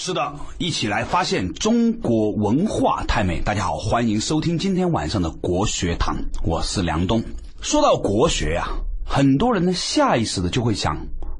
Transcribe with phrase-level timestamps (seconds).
[0.00, 3.40] 是的，一起来发现中国文化太美。
[3.40, 7.20] 大家好，欢迎收听今天晚上的国学堂，我是梁东。
[7.60, 8.68] 说到国学呀、
[9.04, 10.96] 很多人呢下意识的就会想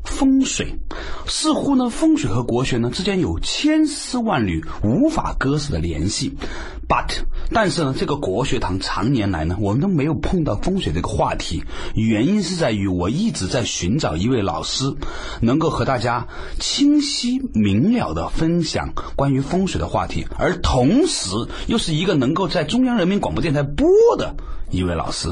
[0.09, 0.75] 风水，
[1.27, 6.37] 似乎呢风水和国学呢之间有千丝万缕、无法割舍的联系。
[6.89, 7.19] But，
[7.53, 11.63] 但是呢，这个国学堂常年来呢，我们都没有碰到风水这个话题，
[11.95, 14.85] 原因是在于我一直在寻找一位老师，
[15.43, 16.27] 能够和大家
[16.59, 21.29] 清晰明了的分享关于风水的话题，而同时
[21.67, 24.35] 又是一个能够在中央人民广播电台播的
[24.71, 25.29] 一位老师。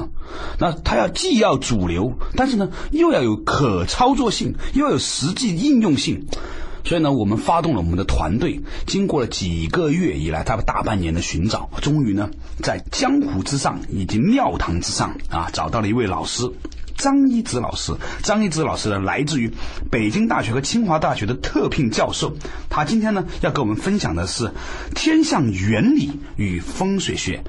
[0.59, 6.27] 那他要既要主流，但是呢又要有可操作性，又要有实际应用性。
[6.85, 12.31] 所以呢，我们发动了我们的团队，经过了几个月以来，大概大半年的寻找，终于呢，
[12.63, 16.49] 在江湖之上以及庙堂之上啊，找到了一位老师。
[16.97, 17.93] 张一直老师，
[18.23, 19.53] 张一直老师呢，来自于
[19.91, 22.37] 北京大学和清华大学的特聘教授。
[22.71, 24.53] 他今天呢，要跟我们分享的是
[24.95, 27.43] 天象原理与风水学。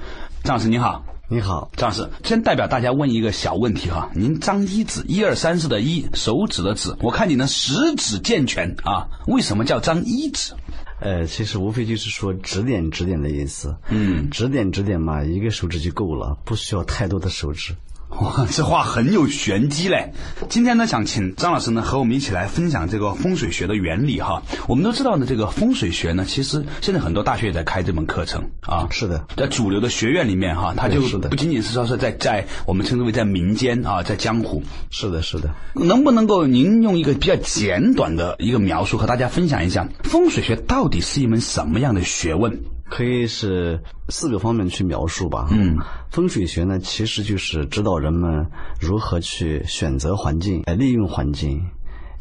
[0.44, 1.17] 张老师您好。
[1.30, 10.54] 你好，张老师，先代表大家问一个小问题哈，您张一指，一二三四的一，手指的指，我看你呢十指健全啊，为什么叫张一指？
[11.02, 13.76] 呃，其实无非就是说指点指点的意思。
[13.90, 17.76] 嗯，指点指点嘛，一个手指就够了，不需要太多的手指。
[18.22, 20.12] 哇， 这话很有玄机嘞！
[20.50, 24.42] 今天呢，想请张老师呢和我们一起来分享这个风水学的原理哈。
[24.68, 28.88] 我们都知道呢，这个风水学呢，其实现在很多大学也在开这门课程啊。
[28.90, 35.54] 是的，在主流的学院里面哈，它就不仅仅是说是在在我们称之为在民间啊，在江湖，是的，是的。
[35.76, 42.60] 能不能够您用一个比较简短的一个描述和大家分享一下，风水学到底是一门什么样的学问？
[42.90, 45.48] 可以是四个方面去描述吧。
[45.52, 45.78] 嗯，
[46.10, 48.46] 风水学呢，其实就是指导人们
[48.80, 51.62] 如何去选择环境、呃利用环境、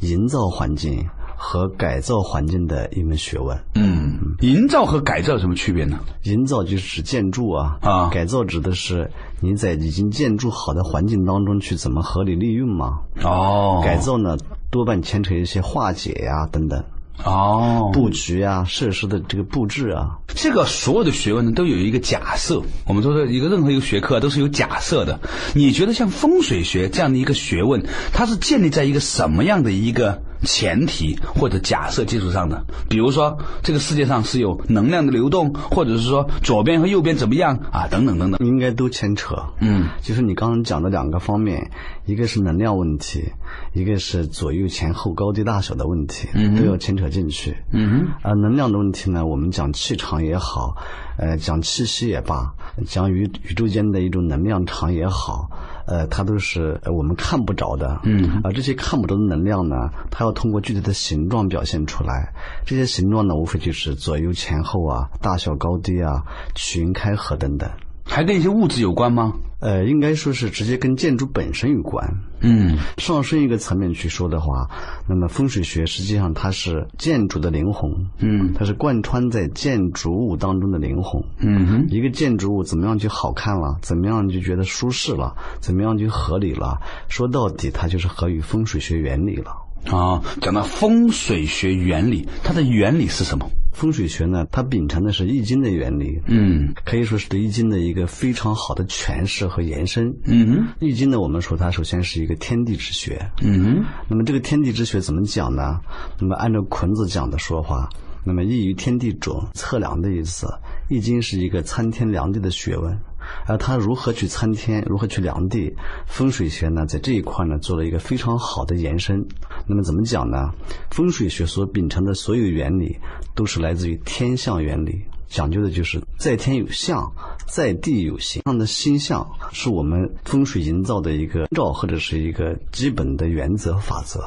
[0.00, 3.56] 营造环境和改造环境的一门学问。
[3.74, 6.00] 嗯，营造和改造有什么区别呢？
[6.24, 13.00] 营造就是指建筑啊，啊改造指的是你在已经建筑好的环境当中去怎么合理利用嘛。
[13.22, 14.36] 哦改造呢，
[14.70, 16.82] 多半牵扯一些化解呀、等等，
[17.24, 20.18] 哦，布局啊、设施的这个布置啊。
[20.28, 22.62] 这个所有的学问呢，都有一个假设。
[22.86, 25.18] 我们说的一个任何一个学科都是有假设的。
[25.54, 32.64] 你觉得像风水学这样的一个学问，它是建立在一个什么样的一个前提或者假设基础上的？
[32.88, 38.46] 比如说，这个世界上是有能量的流动，或者是说左边和右边怎么样啊，等等等等。
[38.46, 41.70] 应该都牵扯，嗯，就是你刚刚讲的两个方面，
[42.04, 43.24] 一个是能量问题，
[43.72, 47.56] 一个是左右前后高低大小的问题，嗯都要牵扯进去。
[47.72, 50.76] 嗯哼，啊，能量的问题呢，我们讲气场也好，
[51.16, 52.52] 呃，讲气息也罢，
[52.86, 55.50] 讲宇宇宙间的一种能量场也好，
[55.86, 58.00] 呃，它都是呃我们看不着的。
[58.04, 62.32] 嗯而，这些看不着的能量呢，它要通过具体的形状表现出来。
[62.64, 66.22] 这些形状呢，无非就是左右前后啊、大小高低啊、
[66.54, 67.70] 曲云开合等等。
[68.04, 69.32] 还跟一些物质有关吗？
[69.66, 72.08] 呃，应该说是直接跟建筑本身有关。
[72.40, 74.70] 嗯上升一个层面去说的话，
[75.08, 77.90] 那么风水学实际上它是建筑的灵魂，
[78.20, 81.20] 嗯它是贯穿在建筑物当中的灵魂。
[81.40, 89.65] 嗯哼，一个建筑物怎么样就好看了，怎么样就觉得舒适了，怎么样就合理了，说到底它就是合于风水学原理了。
[89.86, 93.50] 啊，讲到风水学原理，它的原理是什么？
[93.72, 100.16] 风水学呢，它秉承的是易经的原理，嗯可以说是对易经的一个非常好的诠释和延伸。
[100.24, 105.78] 嗯哼，易经呢，我们说它首先是一个天地之学，嗯哼，那么这个天地之学怎么讲呢？
[106.18, 107.90] 那么按照孔子讲的说法，
[108.24, 110.46] 那么易于天地准，测量的意思。
[110.88, 112.98] 易经是一个参天量地的学问，
[113.46, 115.74] 而它如何去参天，如何去量地，
[116.06, 119.26] 风水学呢在这一块呢做了一个非常好的延伸。
[119.66, 120.50] 那么怎么讲呢？
[120.90, 122.96] 风水学所秉承的所有原理
[123.34, 125.04] 都是来自于天象原理。
[125.28, 127.12] 讲究的就是在天有象，
[127.48, 128.40] 在地有形。
[128.44, 134.20] 这样的星象是我们风水营造的一个照或者是一个基本的原则法则。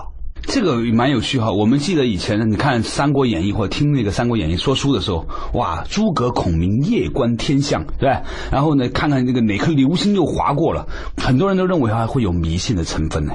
[0.43, 1.51] 这个蛮有趣哈。
[1.51, 8.23] 我们记得以前呢你看《三国演义》或听那个《三国演义》说书的时候，哇，诸葛孔明夜观天象，对吧？
[8.51, 10.87] 然后呢，看看那个哪颗流星又划过了，
[11.17, 13.33] 很多人都认为还会有迷信的成分呢。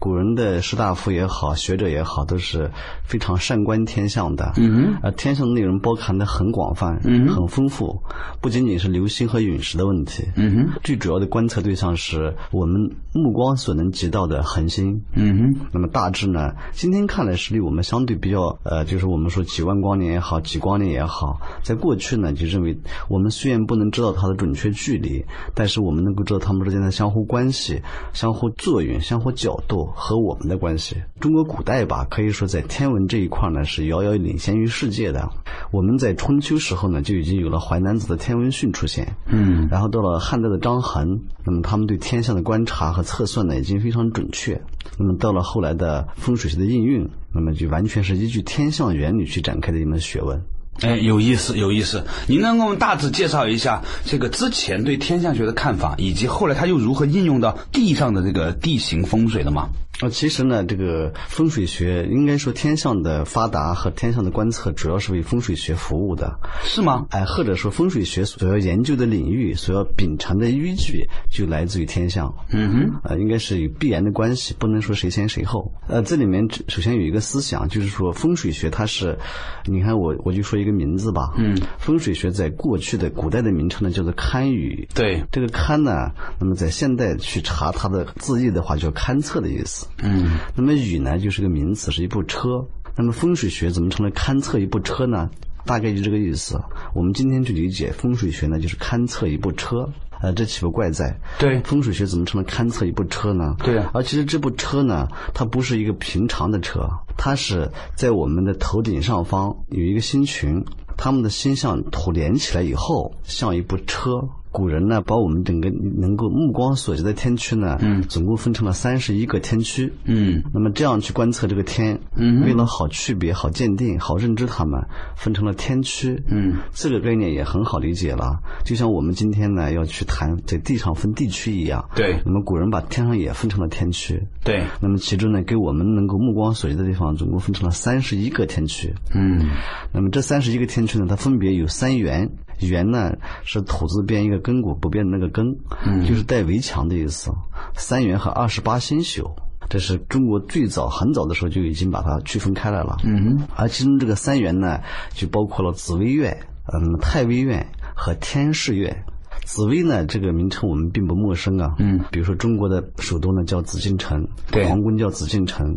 [0.00, 2.70] 古人的士大夫也好，学者也好，都是
[3.04, 4.52] 非常善观天象的。
[4.56, 8.02] 嗯哼，呃，天象的内容包含的很广泛，嗯很丰富，
[8.40, 10.24] 不仅仅是流星和陨石的问题。
[10.34, 15.00] 嗯哼，最主要的观测对象是我们目光所能及到的恒星。
[15.12, 22.76] 嗯哼，那么大致呢，今天看来是离我们相对比较，呃，就是我们说几万光年也好，几光年也好，在过去呢，就认为
[23.08, 25.24] 我们虽然不能知道它的准确距离，
[25.54, 27.80] 但是我们能够知道它们之间的相互关系、
[28.12, 29.75] 相互作用、相互角度。
[29.76, 30.96] 度和我们的关系。
[31.20, 35.28] 中国古代吧，可以说在天文这一块呢是遥遥领先于世界的。
[35.70, 44.60] 我们在春秋时候呢就已经有了《淮南子》的天文训出现，嗯，然后到了汉代的张衡，那么他们对天象的观察和测算呢已经非常准确。
[44.98, 50.40] 那么到了后来的风水学的应用，那么就完全是依据天象原理去展开的一门学问。
[50.82, 52.04] 哎，有意思，有意思。
[52.26, 59.68] 您能给我们大致介绍一下这个之前对天象学的看法，以及后来他又如何应用到地上的这个地形风水的吗？
[60.00, 67.06] 啊，其实呢，这个风水学应该说天象的发达和天象的观测，主要是为风水学服务的，是吗？
[67.08, 72.34] 哎，或者说风水学所要研究的领域，所要秉承的依据，就来自于天象。
[72.50, 75.72] 嗯哼，呃，应该是有必然的关系，不能说谁先谁后。
[75.88, 79.18] 呃，这里面首先有一个思想，就是说风水学它是，
[79.64, 89.85] 你看我我就说一个名字吧，嗯，风水学在过去的古代的名称呢叫做堪舆，对，这个堪呢，那么在现代去查它的字义的话，叫勘测的意思。
[90.02, 92.64] 嗯，那么雨呢，就是个名词，是一部车。
[92.96, 95.28] 那么风水学怎么成了勘测一部车呢？
[95.64, 96.58] 大概就这个意思。
[96.94, 99.88] 我们今天去理解风水学呢，就是勘测一部车。
[100.22, 101.14] 呃，这岂不怪哉？
[101.38, 103.54] 对风水学怎么成了勘测一部车呢？
[103.62, 106.88] 对啊而其实这部车呢，它不是一个平常的车，
[107.18, 110.64] 它是在我们的头顶上方有一个星群，
[110.96, 114.26] 它们的星象图连起来以后，像一部车。
[114.56, 115.68] 古人呢，把我们整个
[116.00, 119.92] 能够目光所及的天区呢，嗯总共分成了三十一个天区。
[120.06, 124.80] 嗯那么这样去观测这个天，嗯为了好区别、好鉴定、好认知它们，
[125.14, 126.22] 分成了天区。
[126.28, 131.86] 嗯，这个概念也很好理解了，就像我们今天呢要去谈在地上分地区一样。
[131.94, 134.18] 对那么古人把天上也分成了天区。
[134.42, 138.94] 对，那么其中呢，给我们能够目光所及的地方，总共分成了三十一个天区。
[139.14, 139.50] 嗯
[139.92, 142.30] 那么这三十一个天区呢，它分别有三元，
[142.60, 143.12] 元呢
[143.44, 145.46] 是土字边一个根骨不变的那个根，
[145.84, 147.30] 嗯就是带围墙的意思。
[147.74, 149.30] 三元和二十八星宿，
[149.68, 152.96] 这是中国最早很早的时候就已经把它区分开来了。
[153.04, 154.80] 嗯哼，而其中这个三元呢，
[155.12, 156.36] 就包括了紫微院、
[156.72, 159.04] 嗯太微院和天士院。
[159.46, 161.76] 紫薇呢，这个名称我们并不陌生啊。
[161.78, 165.76] 嗯，比如说中国的首都呢叫紫禁城，对皇宫叫紫禁城。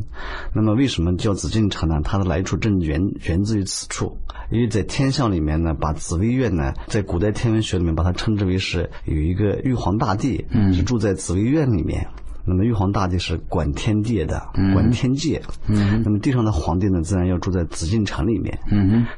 [0.55, 2.01] 那么为什么叫紫禁城呢？
[2.03, 4.17] 它的来处正源源自于此处，
[4.49, 12.07] 因为在天象里面呢，把紫薇院呢，在古代天文学里面把它称之为是有一个玉皇大帝，嗯是住在紫薇院里面。
[12.49, 14.41] 那么玉皇大帝是管天界的，
[14.73, 15.41] 管天界。
[15.67, 18.59] 嗯那么地上的皇帝呢，自然要住在紫禁城里面。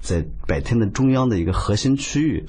[0.02, 2.46] 在百天的中央的一个核心区域。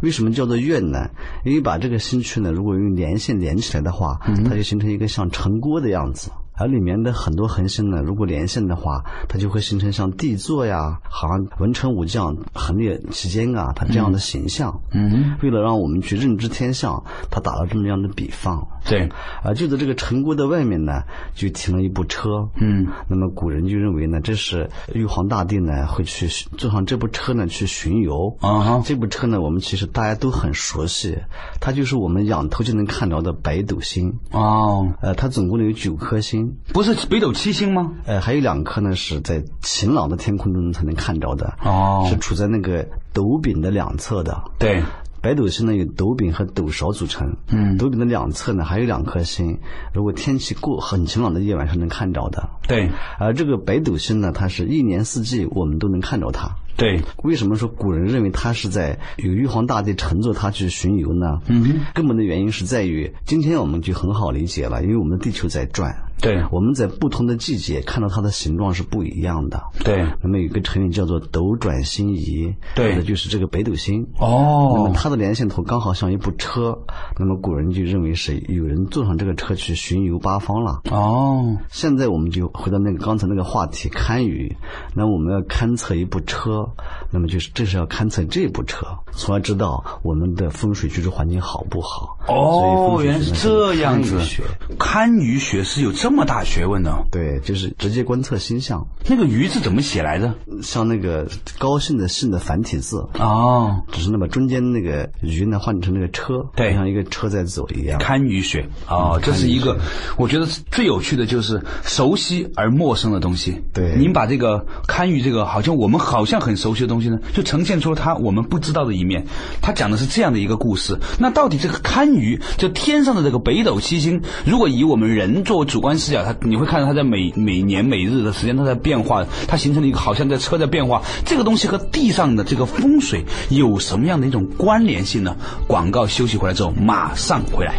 [0.00, 1.08] 为什么叫做院呢？
[1.44, 6.30] 因为把这个新区呢，如果用连线连起来的话，它就形成一个像城郭的样子。
[6.56, 14.80] 而里面的很多恒星呢，如果连线的话，它就会形成像帝座呀，好像文臣武将横列其间啊，它这样的形象。
[14.92, 18.66] 嗯哼，为了让我们去认知天象，他打了这么样的比方。
[18.88, 19.08] 对，
[19.42, 21.02] 啊就在这个城郭的外面呢，
[21.34, 22.48] 就停了一部车。
[22.56, 28.36] 嗯那么古人就认为呢，这是玉皇大帝呢会去坐上这部车呢去巡游。
[28.40, 31.18] 啊哈，这部车呢，我们其实大家都很熟悉，
[31.60, 34.18] 它就是我们仰头就能看着的北斗星。
[34.30, 37.92] 哦，呃，它总共呢有九颗星，不是北斗七星吗？
[38.04, 44.42] 呃，还有两颗呢是在晴朗的天空中才能看着的，哦是处在那个斗柄的两侧的。
[44.58, 44.82] 对，
[45.20, 49.58] 北斗星呢由斗柄和斗勺组成，嗯斗柄的两侧呢还有两颗星，
[49.92, 52.48] 如果天气过很晴朗的夜晚是能看着的。
[52.68, 56.56] 对，而这个北斗星呢，它是一年四季我们都能看着它。
[56.76, 61.40] 对，为什么说古人认为它是在有玉皇大帝乘坐它去巡游呢？
[61.46, 69.62] 嗯哼，根本的原因是在于，今天我们就很好理解了，因为我们的地球在转，对，我们在不同的季节看到它的形状是不一样的。
[69.84, 74.02] 对，那么有一个成语叫做斗转星移，对那就是这个北斗星。
[74.18, 76.76] 哦那么哦，它的连线图刚好像一部车，
[77.18, 80.80] 那么古人就认为是有人坐上这个车去巡游八方了。
[80.90, 84.50] 哦，现在我们就回到那个刚才那个话题堪舆，
[84.94, 86.68] 那我们要勘测一部车，
[87.10, 92.18] 那么就是这是要勘测这部车，从而知道我们的风水居住环境好不好。
[92.26, 94.42] 哦，原来是这样子堪舆学。
[94.78, 96.98] 堪舆学是有这么大学问呢。
[97.10, 100.32] 对，就是直接观测星象，那个“鱼”字怎么写来着？
[100.62, 101.26] 像那个
[101.58, 107.98] 高兴的“兴”的繁体字，哦，只是那么中间那个“鱼”呢换成那个车，对像一个车在走一样。
[107.98, 109.78] 堪舆学哦，这是一个
[110.16, 113.60] 我觉得最有趣的就是熟悉而陌生的东西。
[113.72, 119.24] 对您把这个堪舆这个好像我们好像很熟悉的东西呢，就呈现出了它我们不知道的一面。
[119.60, 120.98] 它讲的是这样的一个故事。
[121.18, 131.02] 那到底这个堪舆，就天上的这个北斗七星，如果以我们人作为主观视角，它你会看到它在每每年每日的时间它在变化，它形成了一个好像在车在变化。
[131.24, 135.36] 这个东西和地上的这个风水有什么样的一种关联性呢？
[135.66, 137.74] 广告休息回来之后马上回来。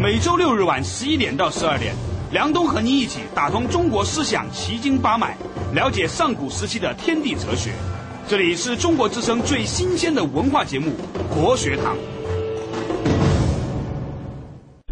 [0.00, 1.94] 每周六日晚十一点到十二点，
[2.30, 5.36] 梁冬和您一起打通中国思想奇经八脉，
[5.74, 7.72] 了解上古时期的天地哲学。
[8.28, 10.92] 这里是中国之声最新鲜的文化节目
[11.34, 11.94] 《国学堂》。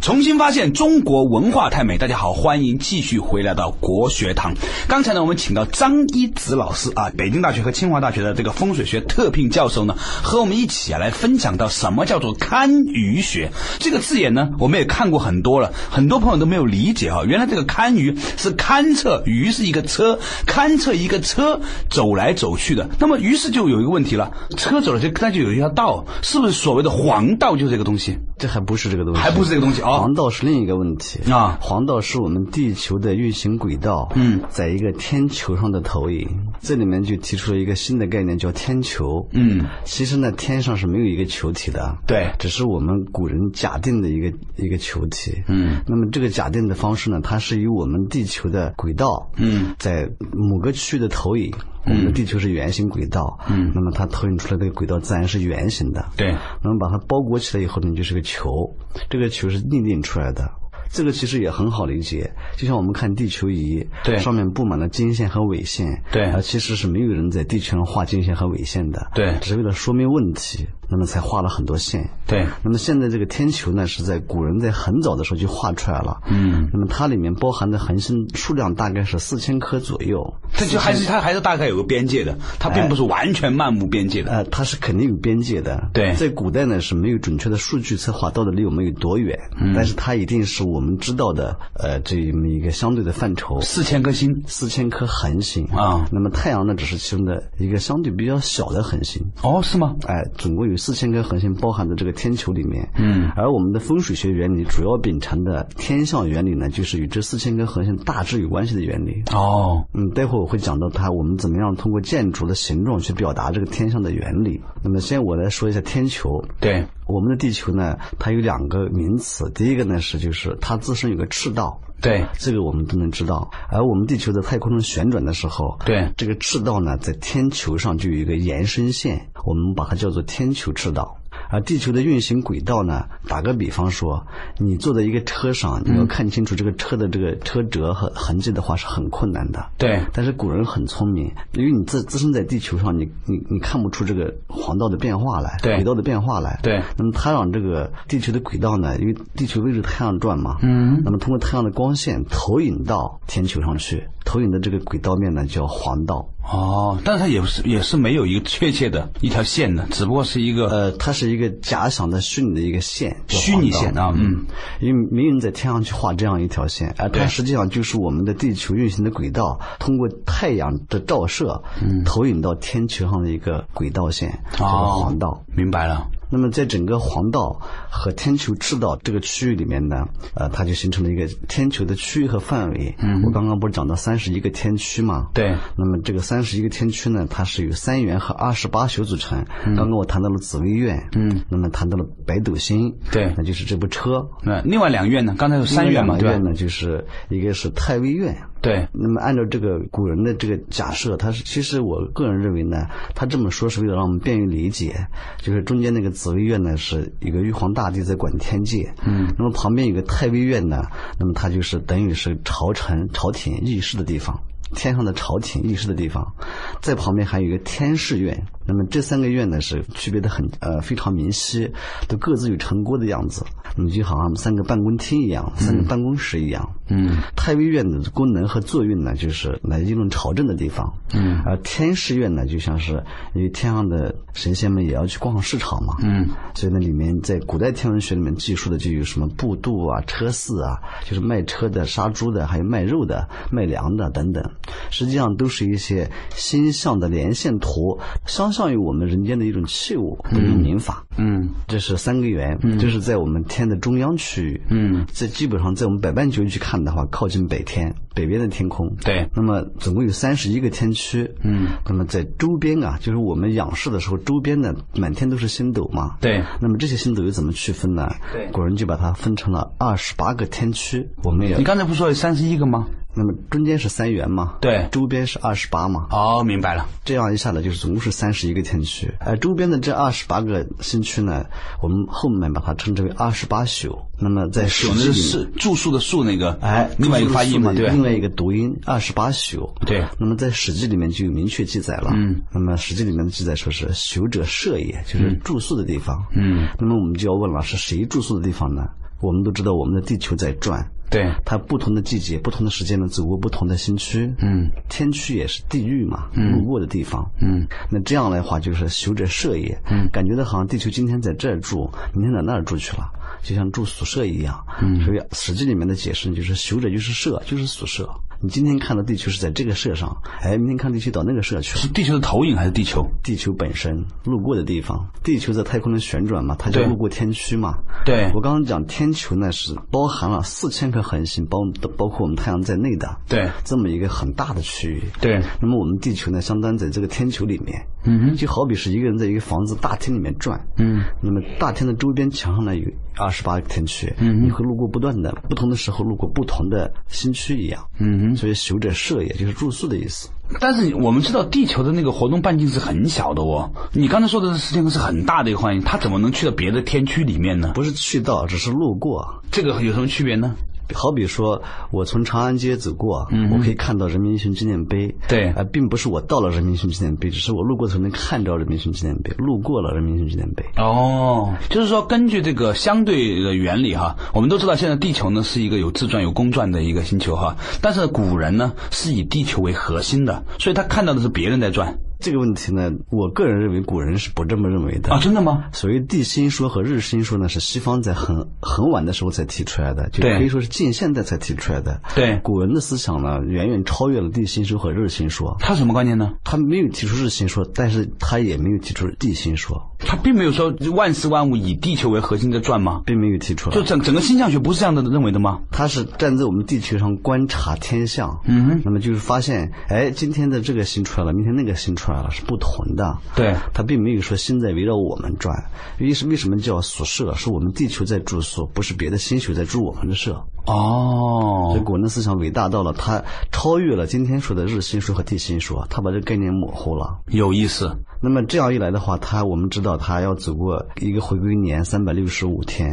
[0.04, 4.52] 重新发现中国文化太美，大家好，欢迎继续回来到国学堂。
[4.86, 14.50] 刚才呢，我们请到张一子老师啊，北京大学和清华大学的这个风水学特聘教授呢，和我们一起啊来分享到什么叫做堪舆学这个字眼呢？
[14.58, 22.90] 我们也看过很多了，很多朋友都没有理解啊，原来这个堪舆是勘测，舆是一个车，勘测一个车走来走去的。
[22.98, 28.18] 那么于是就有一个问题了，车走了就那就有一条道，是不是所谓的黄道就是这个东西？
[28.36, 29.93] 这还不是这个东西，还不是这个东西啊。
[29.98, 31.20] 黄道是另一个问题。
[31.30, 36.28] 啊，黄道是我们地球的运行轨道，嗯，在一个天球上的投影，
[36.60, 39.26] 这里面就提出了一个新的概念，叫天球。
[39.32, 45.42] 嗯，其实呢，天上是没有一个球体的，对，只是我们古人假定的一个一个球体。
[45.48, 51.52] 嗯，那么这个假定的方式呢，它是以我们地球的轨道，嗯，在某个区域的投影。
[51.86, 56.34] 我们的地球是圆形轨道，嗯，那么它投影出来这个轨道自然是圆形的，对。
[56.62, 58.76] 那么把它包裹起来以后呢，就是个球，
[59.10, 60.50] 这个球是逆定出来的。
[60.90, 72.46] 这个其实也很好理解，就像我们看地球仪，对，上面布满了经线和纬线，对，而其实是没有人在地球上画经线和纬线的，对，只是为了说明问题，那么才画了很多线，对。
[72.62, 91.58] 那么现在这个天球呢，是在古人在很早的时候就画出来了，嗯，那么它里面包含的恒星数量大概是四千颗左右，这就还是它还是大概有个边界的，它并不是完全漫无边界的，呃，它是肯定有边界的，对，在古代呢是没有准确的数据测划到底离我们有多远，嗯，但是它一定是我们知道的。
[91.74, 96.06] 呃，这么一个相对的范畴，四千颗星，四千颗恒星啊。
[96.12, 99.22] 那么太阳呢，只是其中的一个相对比较小的恒星。
[99.42, 99.96] 哦，是吗？
[100.06, 102.88] 哎，总共有四千颗恒星包含在这个天球里面。
[102.96, 103.30] 嗯。
[103.36, 109.22] 而我们的风水学原理主要秉承的天象原理呢，就是与这四千颗恒星大致有关系的原理。
[109.32, 109.84] 哦。
[109.92, 114.60] 嗯，待会我会讲到它，我们怎么样通过建筑的形状去表达这个天象的原理。
[114.82, 116.44] 那么先我来说一下天球。
[116.60, 116.84] 对。
[117.06, 119.50] 我们的地球呢，它有两个名词。
[119.54, 123.50] 第一个呢是，就是它自身有个赤道，对，这个我们都能知道。
[123.70, 131.16] 而我们地球在太空中旋转的时候，对，这个赤道呢，在天球上就有一个延伸线，我们把它叫做天球赤道。
[131.50, 133.06] 而地球的运行轨道呢？
[133.28, 134.26] 打个比方说，
[134.58, 139.64] 你坐在一个车上，你要看清楚这个车的这个车辙和痕迹的话，是很困难的。
[139.78, 140.04] 对。
[140.12, 146.60] 但是古人很聪明，因为你自自身在地球上，你你你看不出这个黄道的变化来，对，轨道的变化来。
[146.62, 146.82] 对。
[146.96, 151.02] 那么他让这个地球的轨道呢，因为地球围着太阳转嘛，嗯。
[151.04, 156.28] 那么通过太阳的光线投影到天球上去，投影的这个轨道面呢叫黄道。
[156.46, 164.44] 哦，但是它也是也是没有一个确切的一条线的，只不过是一个呃，它是一个假想的虚拟的一个线，虚拟线啊，嗯，
[164.78, 176.06] 因为没人在天上去画这样一条线，而它实际上就是我们的地球运行的轨道，通过太阳的照射，嗯，投影到天球上的一个轨道线，叫哦，黄道，明白了。
[176.30, 182.94] 那么在整个黄道和天球赤道这个区域里面呢，呃，它就形成了一个天球的区域和范围。
[182.98, 185.28] 嗯，我刚刚不是讲到三十一个天区嘛？
[185.34, 185.56] 对。
[185.76, 189.44] 那么这个三十一个天区呢，它是由三元和二十八宿组成。
[189.66, 189.74] 嗯。
[189.76, 191.08] 刚刚我谈到了紫微院。
[191.14, 191.42] 嗯。
[191.48, 192.94] 那么谈到了北斗星。
[193.12, 193.32] 对。
[193.36, 194.26] 那就是这部车。
[194.42, 195.34] 那另外两院呢？
[195.38, 196.18] 刚才有三院嘛？
[196.18, 196.28] 对。
[196.28, 198.36] 院呢，就是一个是太微院。
[198.64, 198.88] 对。
[198.92, 205.06] 那么按照这个古人的这个假设，他是其实我个人认为呢，他这么说是为了让我们便于理解，
[205.38, 207.12] 就是中间那个紫微院呢是。
[207.20, 210.82] 一个玉皇大帝在管天界，嗯，那么旁边有个太微院呢，
[211.18, 214.40] 那么它就是等于是朝臣、朝廷议事的地方，
[214.74, 216.34] 天上的朝廷议事的地方，
[216.80, 218.46] 在旁边还有一个天士院。
[218.66, 221.70] 那么这三个院呢是区别的很呃非常明晰，
[222.08, 223.44] 都各自有城郭的样子，
[223.76, 226.74] 你就好像三个办公厅一样，三个办公室一样。
[226.88, 230.92] 嗯，太微院的功能和作用呢，就是来议论朝政的地方。
[231.14, 233.02] 嗯，而天师院呢，就像是
[233.34, 235.96] 因为天上的神仙们也要去逛市场嘛。
[236.02, 244.42] 嗯，所以呢，里面在古代天文学里面记述的就有什么布度啊、车肆啊，就是卖车的、杀猪的，还有卖肉的、卖粮的等等，
[244.90, 251.04] 实际上都是一些星象的连线图，相像于我们人间的一种器物的命名法。
[251.16, 254.62] 嗯，这是三个圆，这是在我们天的中央区域。
[254.70, 258.94] 嗯，这基本上在我们北半球去看的话，靠近北天北边的天空。
[259.02, 261.30] 对，那么总共有三十一个天区。
[261.42, 266.16] 嗯，那么在周边啊，就是我们仰视的时候，周边的满天都是星斗嘛。
[266.20, 268.08] 对，那么这些星斗又怎么区分呢？
[268.32, 271.08] 对，古人就把它分成了二十八个天区。
[271.22, 272.86] 我们也你刚才不是说有三十一个吗？
[273.14, 276.86] 那么中间是三元嘛，对周边是二十八嘛，哦，明白了。
[277.04, 281.46] 这样一下来就是总共是三十一个天区，而周边的这二十八个新区呢，
[281.80, 283.98] 我们后面把它称之为二十八宿。
[284.18, 289.74] 那么在史宿记里是住宿的宿那个，哎，另外一个发音嘛，对吧另外一个读音二十八宿。
[289.84, 292.10] 对那么在《史记》里面就有明确记载了。
[292.14, 292.40] 嗯。
[292.52, 296.24] 那么《史记》里面的记载说是宿者舍也，就是住宿的地方。
[296.34, 296.68] 嗯。
[296.78, 298.88] 那么我们就要问了，是谁住宿的地方呢？
[299.20, 304.32] 我们都知道我们的地球在转，对它不同的季节、不同的时间呢，走过不同的新区。
[304.38, 307.24] 嗯，天区也是地域嘛，路过的地方。
[307.40, 309.78] 嗯，那这样的话就是修者舍也。
[309.90, 313.08] 嗯，感觉到好像地球今天在这儿住，明天在那儿住去了，
[313.42, 314.58] 就像住宿舍一样。
[314.82, 318.08] 嗯，所以《史记》里面的解释就是修者就是舍，就是宿舍。
[318.44, 321.80] 你今天看到地球是在这个社上，哎，明天看地球到那个社去了。
[321.80, 323.02] 是地球的投影还是地球？
[323.22, 327.78] 地球本身路过的地方，地球在太空中旋转嘛，它就路过天区嘛。
[328.04, 331.60] 对我刚刚讲天球呢是包含了四千颗恒星，包
[331.96, 335.02] 包括我们太阳在内的，对这么一个很大的区域。
[335.22, 342.84] 对，那么我们地球呢，相当于在这个天球里面，嗯哼，就好比是一个人在一个房子大厅里面转，嗯，那么大厅的周边墙上呢有
[343.16, 348.36] 二十八个天区，嗯，你会路过不断的不同的时候路过不同的新区一样，嗯哼。
[348.36, 350.28] 所以宿者舍也就是住宿的意思。
[350.60, 357.72] 但是我们知道地球的那个活动半径是很小的哦，你刚才说的这时间是很大的一个环境，它怎么能去到别的天区里面呢？
[357.74, 359.42] 不是去到，只是路过。
[359.50, 360.54] 这个有什么区别呢？
[360.92, 365.06] 好比说，我从长安街走过，我可以看到人民英雄纪念碑。
[365.06, 370.64] 嗯对呃，并不是我到了人民英雄纪念碑，只是我路过的时候能看到人民英雄纪念碑，路过了人民英雄纪念碑。
[370.76, 385.66] 哦，就是说根据这个相对的原理哈，我们都知道现在地球呢是一个有自转有公转的一个星球哈，但是古人呢是以地球为核心的，所以他看到的是别人在转这个问题呢，我个人认为古人是不这么认为的啊，真的吗？
[385.72, 392.00] 所谓地心说和日心说呢，是西方在很很晚的时候才提出来的，就可以说是近现代才提出来的。
[392.14, 395.54] 对古人的思想呢，远远超越了地心说和日心说。
[395.60, 396.32] 他什么观念呢？
[396.44, 403.02] 他没有提出日心说，但是他也没有提出地心说，他并没有说万事万物以地球为核心在转吗？
[403.04, 403.74] 并没有提出来。
[403.74, 405.60] 就整整个星象学不是这样的认为的吗？
[405.70, 413.18] 他是站在我们地球上观察天象，嗯哼，那么就是发现，哎，今天的这个星出来了，明天那个星出来了，是不同的。
[413.34, 415.56] 对他并没有说星在围绕我们转，
[415.98, 417.34] 因为是为什么叫宿舍？
[417.34, 420.44] 是我们地球在住宿，不是别的星球在住我们的舍。
[420.66, 423.22] 所以哦，古人的思想伟大到了，他
[423.52, 427.20] 超越了今天说的日心说和地心说，他把这个概念模糊了。
[427.28, 427.94] 有意思。
[428.20, 432.90] 那么这样一来的话，他我们知道他要走过一个回归年三百六十五天，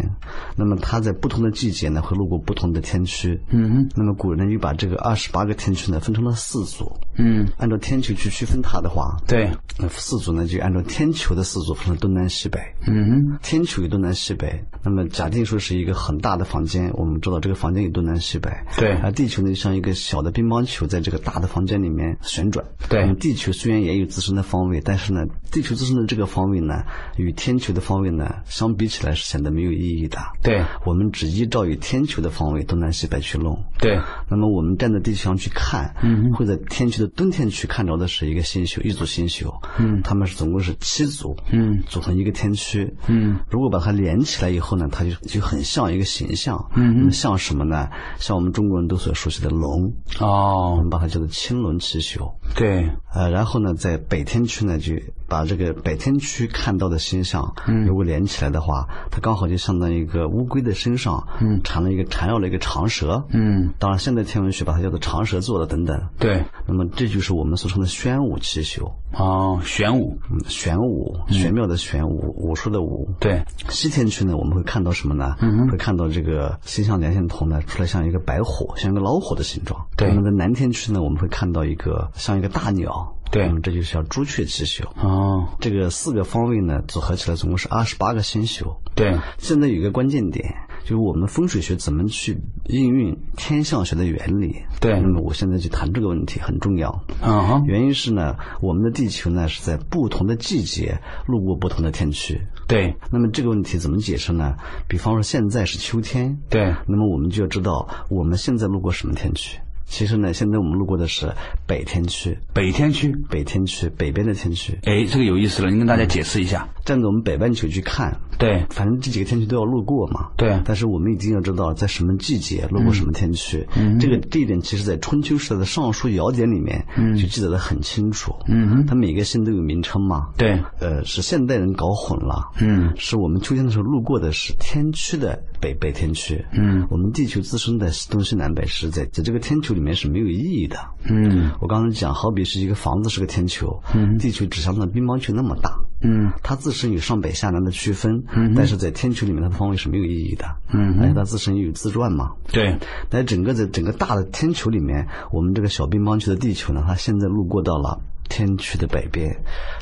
[0.58, 3.40] 那么他在不同的季节呢会路过不同的天区。
[3.50, 6.92] 嗯哼，那么古人呢又把这个二十八个天区呢分成了四组。
[7.18, 12.60] 嗯，按照天球去区分它的话，对，那四组呢就按照天球的四组分成东南西北。
[12.86, 18.50] 嗯哼，天球有东南西北，那么假定说是一个很大的房间，我们知道这个房间有东南西北。
[18.78, 18.91] 对。
[19.04, 22.65] 而地球呢就像一个小的乒乓球，在这个大的房间里面旋转。
[22.89, 23.13] 对。
[23.15, 26.84] 地球虽然也有自身的方位，但是呢，地球自身的这个方位呢，
[27.17, 30.17] 与天球的方位呢相比起来是显得没有意义的。
[30.41, 33.63] 对，我们只依照与天球的方位东南西北去弄。
[33.78, 40.02] 对，那么我们站在地球上去看，嗯会在天区的冬天区看着的是一个星宿，一组星宿，嗯。
[40.02, 41.84] 他们是总共是七组，嗯。
[41.88, 47.90] 组成一个天区，嗯，如果把它连起来以后呢，它就就很像一个形象，嗯那么像什么呢？
[48.18, 52.32] 像我们中国人都所熟悉的龙哦，我哦，们把它叫做青龙七宿。
[52.56, 54.94] 对，呃，然后呢，在北天区呢，就
[55.32, 65.98] 把这个北天区看到的星象，嗯如果连起来的话，它刚好就相当于一个乌龟的身上，嗯缠了一个缠绕了一个长蛇，嗯，当然现代天文学把它叫做长蛇座的等等。
[66.20, 73.08] 对，那么这就是我们俗称的玄武七宿，哦，玄武，嗯，玄武，玄妙的玄武，武术的武。
[73.17, 75.38] 对，西天区呢，我们会看到什么呢？
[75.39, 79.80] 嗯会看到这个星象连线图呢，出来像一个白虎，像一个老虎的形状。
[79.96, 83.15] 对那么在南天区呢，我们会看到一个像一个大鸟。
[83.32, 84.84] 对那么这就是叫朱雀七宿。
[85.02, 88.76] 哦，这个四个方位呢，组合起来总共是二十八个星宿。
[88.94, 90.46] 对，现在有一个关键点，
[90.84, 94.56] 就是我们风水学怎么去应用天象学的原理。
[94.82, 97.04] 对那么我现在就谈这个问题很重要。
[97.22, 102.41] 嗯哼，原因是呢，我们的地球呢是在不同的季节路过不同的天区。
[102.67, 104.56] 对，那么这个问题怎么解释呢？
[104.89, 109.58] 比方说现在是秋天，对，那么我们就要知道我们现在路过什么天区。
[109.92, 111.30] 其实呢，现在我们路过的是
[111.68, 114.80] 北天区，北天区，北天区北边的天区。
[114.84, 116.66] 哎，这个有意思了，您跟大家解释一下。
[116.86, 120.30] 站在我们北半球去看，对，反正这几个天区都要路过嘛。
[120.38, 123.68] 对但是我们一定要知道在什么季节路过什么天区。
[123.76, 126.84] 嗯这个这一点其实在春秋时代的《尚书尧典》里面
[127.16, 128.34] 就记载的很清楚。
[128.48, 130.30] 嗯哼，它每个星都有名称嘛。
[130.38, 132.50] 对，呃，是现代人搞混了。
[132.62, 136.43] 嗯，是我们秋天的时候路过的是天区的北北天区。
[136.52, 140.78] 嗯，我们地球自身的东西南北是在在这个天球里面是没有意义的。
[141.10, 141.52] 嗯。
[141.62, 146.32] 我刚才讲，好比是一个房子是个天球，嗯，地球只像那乒乓球那么大，嗯。
[146.41, 152.76] 它自身有上北下南的区分，嗯，但是在天球里面它的方位是没有意义的，嗯而且它自身又有自转嘛，对，
[153.12, 159.30] 那整个在整个大的天球里面，我们这个小乒乓球的地球呢，它现在路过到了天区的北边，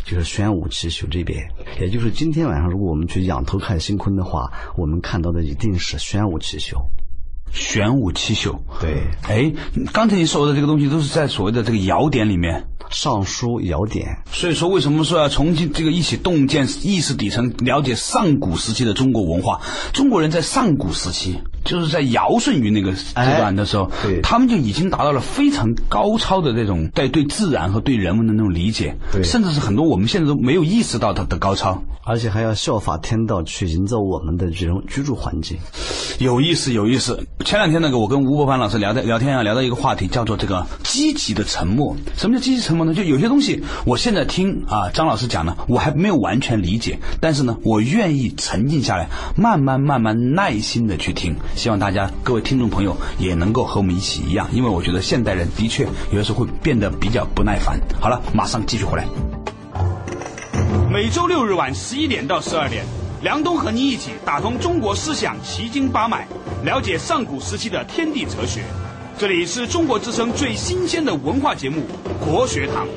[0.03, 1.39] 就是玄武七宿这边。
[1.79, 6.75] 也就是今天晚上，如果我们去仰头看星空的话，我们看到的一定是玄武七宿。
[7.51, 8.55] 玄武七宿。
[8.79, 9.51] 对，哎，
[9.91, 12.65] 刚才你说的这个东西都是在所谓的这个尧典里面。
[12.91, 14.17] 尚书尧典。
[14.31, 19.61] 所以说，为什么说要重新这个一起洞见意识底层，了解上古时期的中国文化？
[19.93, 31.83] 中国人在上古时期，就是在尧舜禹那个阶段的时候，对他们就已经达到了非常高超的这种对对自然和对人文的那种理解，对甚至是很多我们现在都没有意识到它的高超。
[32.05, 35.59] 而且还要效法天道去营造我们的这种居住环境。
[36.17, 37.23] 有意思，有意思。
[37.45, 41.95] 前两天那个，我跟吴伯凡老师聊的聊天啊，聊到一个话题，叫做这个积极的沉默。
[42.15, 42.93] 什么叫积极沉默呢？
[42.93, 51.35] 就有些东西，我现在听啊张老师讲呢，我还没有完全理解，但是呢，我愿意沉静下来，慢慢慢慢耐心的去听。
[51.55, 57.79] 希望大家各位听众朋友也能够和我们一起一样，因为我觉得现代人的确有的时候会变得比较不耐烦。
[57.99, 59.07] 好了，马上继续回来。
[60.91, 62.83] 每周六日晚十一点到十二点，
[63.21, 66.25] 梁冬和您一起打通中国思想奇经八脉，
[66.63, 68.63] 了解上古时期的天地哲学。
[69.17, 71.81] 这里是中国之声最新鲜的文化节目
[72.25, 72.87] 《国学堂》。